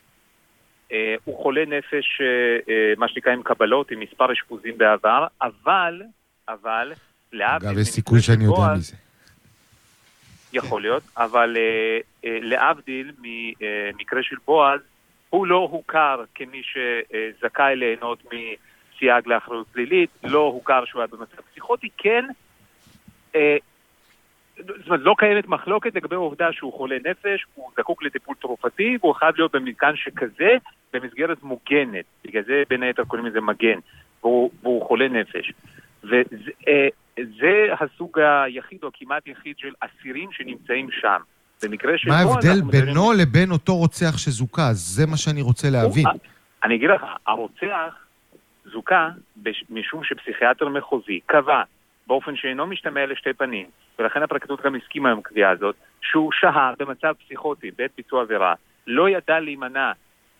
[0.91, 2.25] אה, הוא חולה נפש, אה,
[2.73, 6.01] אה, מה שנקרא עם קבלות, עם מספר אשפוזים בעבר, אבל,
[6.49, 6.93] אבל,
[7.31, 8.95] להבדיל אגב, יש סיכוי שאני יודע בועז, מזה.
[10.53, 14.79] יכול להיות, אבל אה, אה, להבדיל ממקרה של בועז,
[15.29, 18.23] הוא לא הוכר כמי שזכאי ליהנות
[18.95, 22.25] מסייג לאחריות פלילית, לא הוכר שהוא היה במצב פסיכוטי, כן,
[23.35, 23.57] אה,
[24.57, 29.13] זאת אומרת, לא קיימת מחלוקת לגבי העובדה שהוא חולה נפש, הוא זקוק לטיפול תרופתי, והוא
[29.15, 30.57] חייב להיות במתקן שכזה,
[30.93, 32.05] במסגרת מוגנת.
[32.25, 33.79] בגלל זה בין היתר קוראים לזה מגן,
[34.23, 35.53] והוא, והוא חולה נפש.
[36.03, 36.17] וזה
[36.67, 41.17] אה, זה הסוג היחיד או כמעט יחיד של אסירים שנמצאים שם.
[41.63, 44.69] במקרה שבו מה ההבדל אנחנו מדברים- בינו לבין אותו רוצח שזוכה?
[44.73, 46.05] זה מה שאני רוצה להבין.
[46.63, 48.04] אני אגיד לך, הרוצח
[49.43, 51.63] בש- משום שפסיכיאטר מחוזי קבע
[52.07, 53.65] באופן שאינו משתמע לשתי פנים,
[53.99, 58.53] ולכן הפרקליטות גם הסכימה עם הקביעה הזאת, שהוא שהה במצב פסיכוטי בעת ביצוע עבירה,
[58.87, 59.91] לא ידע להימנע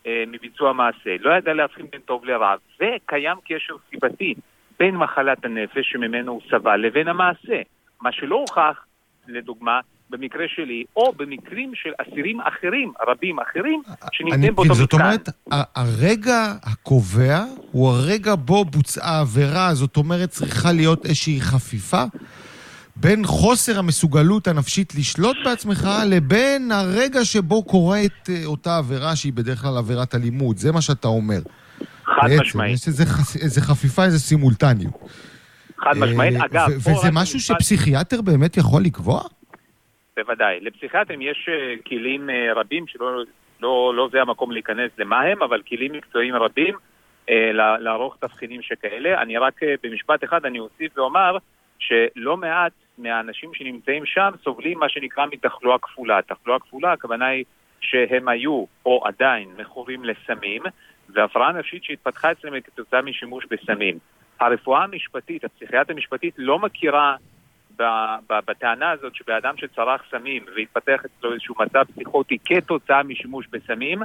[0.06, 4.34] אה, מביצוע מעשה, לא ידע להבחין בין טוב לרע, וקיים קשר סיבתי
[4.78, 7.62] בין מחלת הנפש שממנו הוא סבל לבין המעשה.
[8.00, 8.84] מה שלא הוכח,
[9.28, 9.80] לדוגמה,
[10.10, 15.04] במקרה שלי, או במקרים של אסירים אחרים, רבים אחרים, אני, שנמצאים באותו זאת מתקן.
[15.04, 22.04] אומרת, ה- הרגע הקובע הוא הרגע בו בוצעה העבירה, זאת אומרת, צריכה להיות איזושהי חפיפה
[22.96, 29.62] בין חוסר המסוגלות הנפשית לשלוט בעצמך לבין הרגע שבו קורית אה, אותה עבירה שהיא בדרך
[29.62, 30.58] כלל עבירת אלימות.
[30.58, 31.40] זה מה שאתה אומר.
[32.04, 32.74] חד משמעית.
[32.74, 33.04] יש איזה,
[33.40, 34.92] איזה חפיפה, איזה סימולטניות.
[35.80, 36.36] חד משמעית.
[36.36, 39.20] אה, אגב, וזה משהו שפסיכיאטר באמת יכול לקבוע?
[40.16, 40.60] בוודאי.
[40.60, 43.22] לפסיכיאטרים יש אה, כלים אה, רבים שלא
[43.60, 46.74] לא, לא זה המקום להיכנס למה הם, אבל כלים מקצועיים רבים
[47.30, 49.22] אה, לערוך תבחינים שכאלה.
[49.22, 51.36] אני רק במשפט אחד אני אוסיף ואומר
[51.78, 56.22] שלא מעט מהאנשים שנמצאים שם סובלים מה שנקרא מתחלואה כפולה.
[56.22, 57.44] תחלואה כפולה, הכוונה היא
[57.80, 60.62] שהם היו או עדיין מכורים לסמים,
[61.08, 63.98] והפרעה נפשית שהתפתחה אצלם כתוצאה משימוש בסמים.
[64.40, 67.16] הרפואה המשפטית, הפסיכיאטריה המשפטית לא מכירה
[68.48, 73.98] בטענה הזאת שבאדם שצרך סמים והתפתח אצלו איזשהו מצב פסיכוטי כתוצאה משימוש בסמים,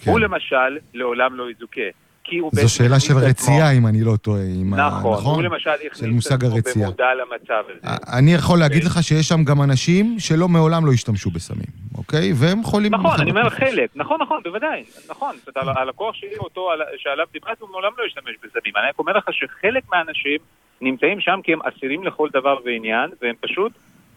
[0.00, 0.10] כן.
[0.10, 0.56] הוא למשל
[0.94, 1.80] לעולם לא יזוכה.
[2.24, 4.40] כי הוא זו שאלה של רצייה, אם אני לא טועה.
[4.40, 6.86] ה- נכון, הוא למשל הכניס את עצמו הרצייה.
[6.86, 7.96] במודע למצב הזה.
[8.18, 11.66] אני יכול להגיד לך שיש שם גם אנשים שלא מעולם לא השתמשו בסמים,
[11.98, 12.32] אוקיי?
[12.34, 12.94] והם חולים...
[12.94, 13.50] נכון, אני אומר.
[13.50, 15.36] חלק, נכון, נכון, בוודאי, נכון.
[15.46, 18.72] זאת אומרת, ה- הלקוח שלי, אותו על- שעליו דיברתי, הוא מעולם לא השתמש בסמים.
[18.76, 20.38] אני רק אומר לך שחלק מהאנשים
[20.80, 23.72] נמצאים שם כי הם אסירים לכל דבר ועניין, והם פשוט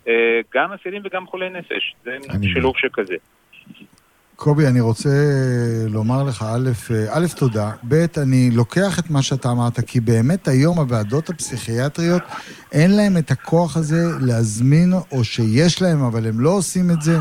[0.08, 0.14] אה,
[0.54, 1.96] גם אסירים וגם חולי נפש.
[2.06, 2.18] זה
[2.54, 3.16] שילוב שכזה.
[4.36, 5.10] קובי, אני רוצה
[5.90, 10.78] לומר לך, א', א', תודה, ב', אני לוקח את מה שאתה אמרת, כי באמת היום
[10.78, 12.22] הוועדות הפסיכיאטריות,
[12.72, 17.18] אין להם את הכוח הזה להזמין, או שיש להם, אבל הם לא עושים את זה.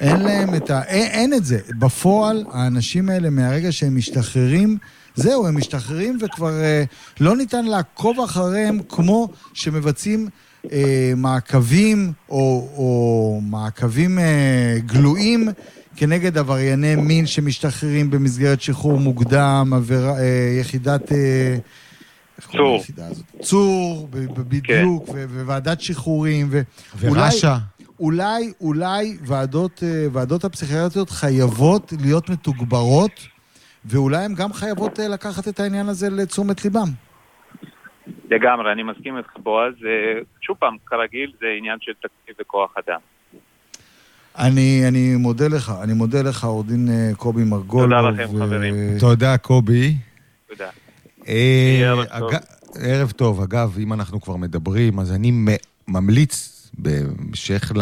[0.00, 0.82] אין להם את ה...
[0.82, 1.58] אין, אין את זה.
[1.78, 4.78] בפועל, האנשים האלה, מהרגע שהם משתחררים,
[5.18, 6.84] זהו, הם משתחררים וכבר אה,
[7.20, 10.28] לא ניתן לעקוב אחריהם כמו שמבצעים
[10.72, 15.48] אה, מעקבים או, או מעקבים אה, גלויים
[15.96, 21.12] כנגד עברייני מין שמשתחררים במסגרת שחרור מוקדם, עבירה, אה, יחידת...
[21.12, 21.56] אה,
[22.52, 22.82] צור.
[23.42, 24.08] צור,
[24.48, 26.48] בדיוק, ו- וועדת שחרורים.
[26.50, 26.62] ו-
[27.00, 27.56] ורש"א.
[28.00, 33.10] אולי, אולי ועדות, אה, ועדות הפסיכיאטריות חייבות להיות מתוגברות,
[33.88, 36.88] ואולי הן גם חייבות אה, לקחת את העניין הזה לתשומת ליבם.
[38.30, 39.72] לגמרי, אני מסכים איתך, בועז.
[39.86, 39.90] אה,
[40.40, 42.98] שוב פעם, כרגיל, זה עניין של תקציב וכוח אדם.
[44.38, 47.90] אני, אני מודה לך, אני מודה לך, עורך דין אה, קובי מרגולוב.
[47.90, 48.74] תודה לכם, חברים.
[49.00, 49.96] תודה, קובי.
[50.48, 50.68] תודה.
[51.28, 52.30] אה, ערב טוב.
[52.34, 52.40] אג-
[52.80, 53.40] ערב טוב.
[53.42, 55.32] אגב, אם אנחנו כבר מדברים, אז אני
[55.88, 57.72] ממליץ, בהמשך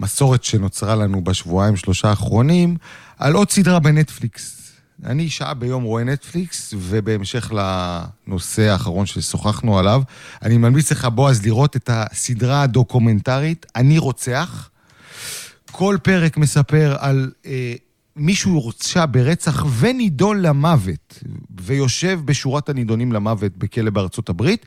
[0.00, 2.76] למסורת שנוצרה לנו בשבועיים, שלושה האחרונים,
[3.18, 4.57] על עוד סדרה בנטפליקס.
[5.04, 10.02] אני שעה ביום רואה נטפליקס, ובהמשך לנושא האחרון ששוחחנו עליו,
[10.42, 14.70] אני ממליץ לך, בועז, לראות את הסדרה הדוקומנטרית, אני רוצח.
[15.70, 17.74] כל פרק מספר על אה,
[18.16, 21.18] מישהו הורשע ברצח ונידון למוות,
[21.60, 24.66] ויושב בשורת הנידונים למוות בכלא בארצות הברית,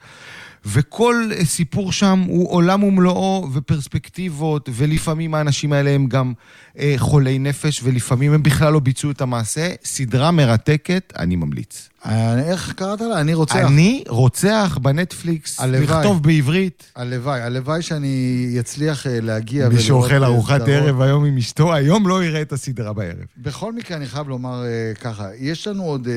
[0.65, 6.33] וכל אה, סיפור שם הוא עולם ומלואו ופרספקטיבות, ולפעמים האנשים האלה הם גם
[6.79, 9.69] אה, חולי נפש, ולפעמים הם בכלל לא ביצעו את המעשה.
[9.83, 11.90] סדרה מרתקת, אני ממליץ.
[12.05, 13.21] איך קראת לה?
[13.21, 13.55] אני רוצח.
[13.55, 15.83] אני רוצח בנטפליקס, הלוואי.
[15.83, 16.91] לכתוב בעברית.
[16.95, 20.61] הלוואי, הלוואי שאני אצליח אה, להגיע מי שאוכל אה, ארוחת.
[20.67, 23.25] ערב היום עם אשתו, היום לא יראה את הסדרה בערב.
[23.37, 26.07] בכל מקרה, אני חייב לומר אה, ככה, יש לנו עוד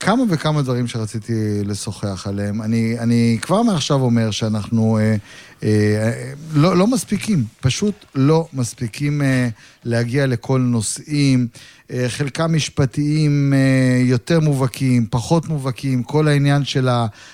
[0.00, 2.62] כמה וכמה דברים שרציתי לשוחח עליהם.
[2.62, 5.16] אני, אני כבר מעכשיו אומר שאנחנו אה,
[5.62, 9.48] אה, לא, לא מספיקים, פשוט לא מספיקים אה,
[9.84, 11.48] להגיע לכל נושאים.
[11.92, 16.88] אה, חלקם משפטיים אה, יותר מובהקים, פחות מובהקים, כל העניין של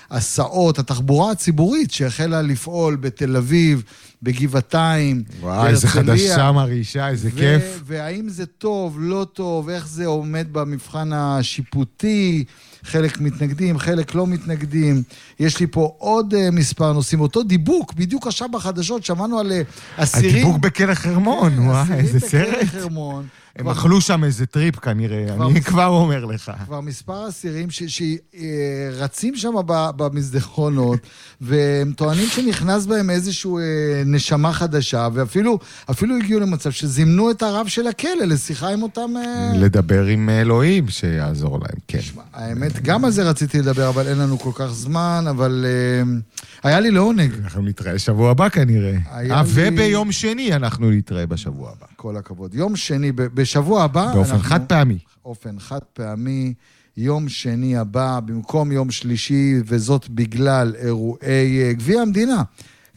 [0.09, 3.83] ההסעות, התחבורה הציבורית שהחלה לפעול בתל אביב,
[4.23, 5.87] בגבעתיים, וואי, איזה.
[5.87, 7.81] חדשה מרעישה, איזה ו- כיף.
[7.85, 12.43] והאם זה טוב, לא טוב, איך זה עומד במבחן השיפוטי,
[12.83, 15.03] חלק מתנגדים, חלק לא מתנגדים.
[15.39, 17.19] יש לי פה עוד אה, מספר נושאים.
[17.21, 19.61] אותו דיבוק, בדיוק עכשיו בחדשות, שמענו על אה,
[19.97, 20.29] אסירים...
[20.35, 22.63] הדיבוק בכלא חרמון, כן, וואי, אסירים איזה בכלא סרט.
[22.65, 23.25] חרמון.
[23.55, 26.51] הם כבר- אכלו שם איזה טריפ כנראה, כבר אני מס- כבר אומר לך.
[26.65, 30.99] כבר מספר אסירים שרצים שם ב- במסדרונות,
[31.41, 33.57] והם טוענים שנכנס בהם איזושהי אה,
[34.05, 35.59] נשמה חדשה, ואפילו
[35.91, 39.13] אפילו הגיעו למצב שזימנו את הרב של הכלא לשיחה עם אותם...
[39.17, 41.99] אה, לדבר עם אלוהים שיעזור להם, כן.
[42.33, 46.79] האמת, גם על זה רציתי לדבר, אבל אין לנו כל כך זמן, אבל אה, היה
[46.79, 47.31] לי לעונג.
[47.43, 48.97] אנחנו נתראה שבוע הבא כנראה.
[49.31, 51.85] אה, וביום שני אנחנו נתראה בשבוע הבא.
[51.95, 52.55] כל הכבוד.
[52.55, 54.13] יום שני, בשבוע הבא...
[54.13, 54.97] באופן חד פעמי.
[55.25, 56.53] באופן חד פעמי.
[56.97, 62.43] יום שני הבא, במקום יום שלישי, וזאת בגלל אירועי אה, גביע המדינה.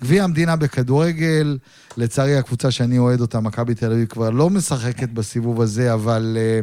[0.00, 1.58] גביע המדינה בכדורגל,
[1.96, 6.60] לצערי הקבוצה שאני אוהד אותה, מכבי תל אביב, כבר לא משחקת בסיבוב הזה, אבל, אה,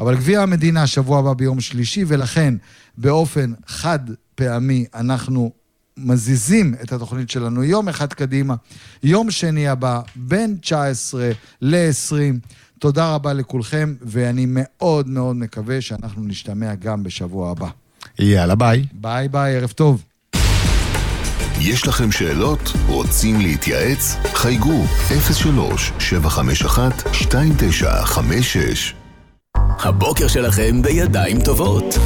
[0.00, 2.54] אבל גביע המדינה שבוע הבא ביום שלישי, ולכן
[2.98, 3.98] באופן חד
[4.34, 5.50] פעמי אנחנו
[5.96, 8.54] מזיזים את התוכנית שלנו יום אחד קדימה.
[9.02, 11.30] יום שני הבא, בין 19
[11.62, 12.14] ל-20.
[12.78, 17.68] תודה רבה לכולכם, ואני מאוד מאוד מקווה שאנחנו נשתמע גם בשבוע הבא.
[18.18, 18.86] יאללה, ביי.
[18.92, 20.04] ביי ביי, ערב טוב.
[21.60, 22.72] יש לכם שאלות?
[22.86, 24.16] רוצים להתייעץ?
[24.34, 24.84] חייגו
[26.10, 28.99] 03-751-2956
[29.78, 31.98] הבוקר שלכם בידיים טובות.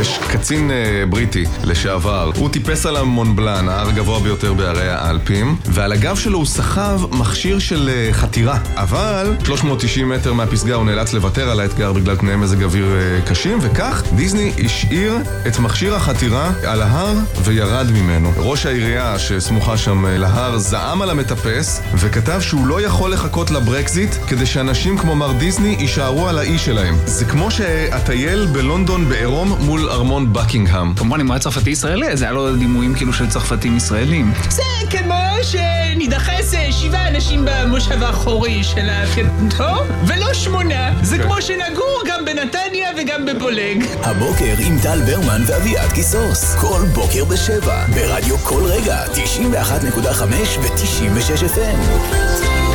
[0.00, 5.92] יש קצין אה, בריטי לשעבר, הוא טיפס על המונבלן, ההר הגבוה ביותר בערי האלפים, ועל
[5.92, 8.58] הגב שלו הוא סחב מכשיר של אה, חתירה.
[8.76, 13.58] אבל 390 מטר מהפסגה הוא נאלץ לוותר על האתגר בגלל תנאי מזג אוויר אה, קשים,
[13.62, 18.32] וכך דיסני השאיר את מכשיר החתירה על ההר וירד ממנו.
[18.36, 24.10] ראש העירייה שסמוכה שם אה, להר זעם על המטפס, וכתב שהוא לא יכול לחכות לברקזיט
[24.28, 26.96] כדי שאנשים כמו מר דיסני יישארו על האי שלהם.
[27.04, 30.94] זה כמו שאטייל בלונדון בעירום מול ארמון בקינגהם.
[30.94, 34.32] כמובן, אם הוא היה צרפתי ישראלי, אז היה לו דימויים כאילו של צרפתים ישראלים.
[34.48, 41.02] זה כמו שנידחס אה, שבעה אנשים במושב האחורי של הפיקנטו, ולא שמונה.
[41.02, 41.22] זה כן.
[41.22, 43.84] כמו שנגור גם בנתניה וגם בפולג.
[44.02, 46.54] הבוקר עם טל ברמן ואביעד קיסוס.
[46.54, 47.84] כל בוקר בשבע.
[47.94, 49.04] ברדיו כל רגע.
[49.06, 50.22] 91.5
[50.60, 52.69] ו-96 FM.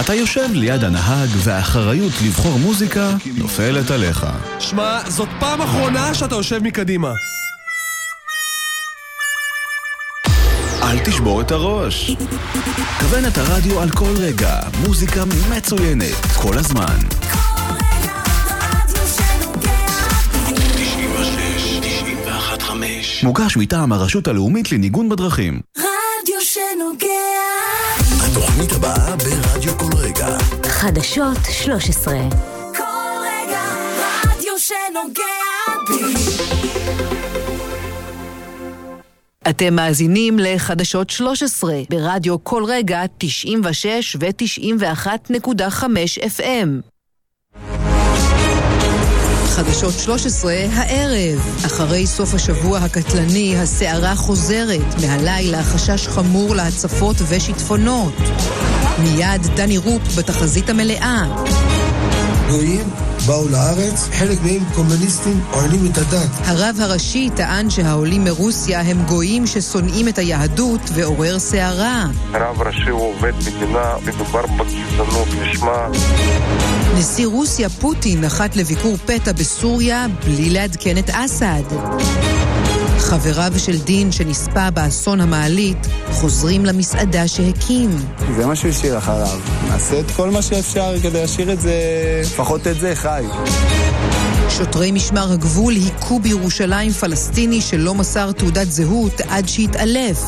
[0.00, 4.26] אתה יושב ליד הנהג והאחריות לבחור מוזיקה נופלת עליך.
[4.58, 7.12] שמע, זאת פעם אחרונה שאתה יושב מקדימה.
[10.82, 12.16] אל תשבור את הראש.
[13.00, 16.96] כוון את הרדיו על כל רגע, מוזיקה מצוינת, כל הזמן.
[23.22, 25.60] מוגש מטעם הרשות הלאומית לניגון בדרכים.
[25.76, 27.27] רדיו שנוגע
[28.30, 30.38] התוכנית הבאה ברדיו כל רגע.
[30.64, 32.14] חדשות 13.
[32.76, 32.82] כל
[33.22, 33.62] רגע
[34.24, 35.22] רדיו שנוגע
[35.88, 36.14] בי
[39.50, 45.82] אתם מאזינים לחדשות 13 ברדיו כל רגע 96 ו-91.5
[46.38, 46.97] FM.
[49.58, 55.00] חדשות 13 הערב, אחרי סוף השבוע הקטלני, הסערה חוזרת.
[55.06, 58.14] מהלילה חשש חמור להצפות ושיטפונות.
[58.98, 61.44] מיד דני רופ בתחזית המלאה.
[62.50, 62.90] גויים
[63.26, 66.30] באו לארץ, חלק מהם קומוניסטים עולים את הדת.
[66.44, 72.06] הרב הראשי טען שהעולים מרוסיה הם גויים ששונאים את היהדות ועורר סערה.
[72.32, 75.88] רב ראשי הוא עובד מדינה, מדובר בגזענות לשמה.
[76.98, 81.62] נשיא רוסיה פוטין נחת לביקור פתע בסוריה בלי לעדכן את אסד.
[82.98, 87.90] חבריו של דין שנספה באסון המעלית חוזרים למסעדה שהקים.
[88.36, 89.38] זה מה שהוא השאיר אחריו.
[89.68, 91.72] נעשה את כל מה שאפשר כדי להשאיר את זה,
[92.24, 93.24] לפחות את זה חי.
[94.50, 100.22] שוטרי משמר הגבול היכו בירושלים פלסטיני שלא מסר תעודת זהות עד שהתעלף.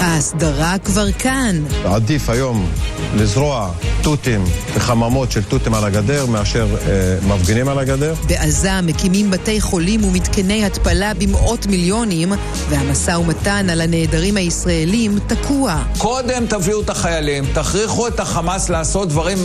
[0.00, 1.62] ההסדרה כבר כאן.
[1.84, 2.70] עדיף היום
[3.16, 3.70] לזרוע
[4.02, 4.44] תותים
[4.74, 8.14] וחממות של תותים על הגדר מאשר אה, מפגינים על הגדר.
[8.26, 12.32] בעזה מקימים בתי חולים ומתקני התפלה במאות מיליונים,
[12.68, 15.82] והמשא ומתן על הנעדרים הישראלים תקוע.
[15.98, 19.38] קודם תביאו את החיילים, תכריחו את החמאס לעשות דברים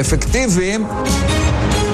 [0.00, 0.86] אפקטיביים.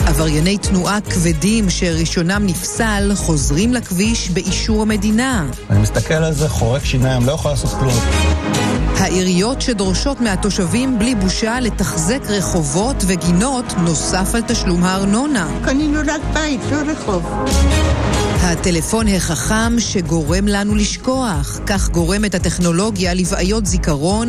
[0.06, 5.46] עברייני תנועה כבדים שרישיונם נפסל חוזרים לכביש באישור המדינה.
[5.70, 7.94] אני מסתכל על זה, חורק שיניים, לא יכול לעשות כלום.
[9.02, 15.48] העיריות שדורשות מהתושבים בלי בושה לתחזק רחובות וגינות נוסף על תשלום הארנונה.
[15.64, 17.22] קנינו רק בית, לא רחוב.
[18.42, 24.28] הטלפון החכם שגורם לנו לשכוח, כך גורמת הטכנולוגיה לבעיות זיכרון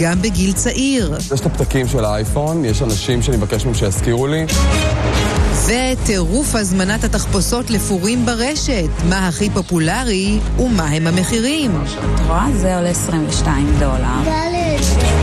[0.00, 1.18] גם בגיל צעיר.
[1.34, 4.46] יש את הפתקים של האייפון, יש אנשים שאני מבקש מהם שיזכירו לי.
[5.66, 11.70] וטירוף הזמנת התחפושות לפורים ברשת, מה הכי פופולרי ומה הם המחירים.
[12.14, 12.46] את רואה?
[12.56, 15.19] זה עולה 22 דולר.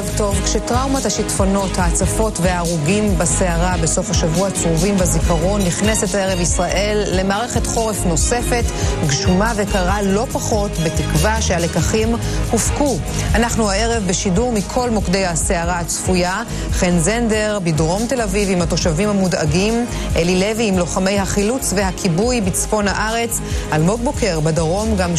[0.00, 0.40] וערב טוב.
[0.44, 8.64] כשטראומת השיטפונות, ההצפות וההרוגים בסערה בסוף השבוע צרובים בזיכרון, נכנסת הערב ישראל למערכת חורף נוספת,
[9.06, 12.16] גשומה וקרה לא פחות, בתקווה שהלקחים
[12.50, 12.96] הופקו.
[13.34, 16.42] אנחנו הערב בשידור מכל מוקדי הסערה הצפויה.
[16.72, 19.86] חן זנדר בדרום תל אביב עם התושבים המודאגים,
[20.16, 23.38] אלי לוי עם לוחמי החילוץ והכיבוי בצפון הארץ,
[23.72, 25.16] אלמוג בוקר בדרום גם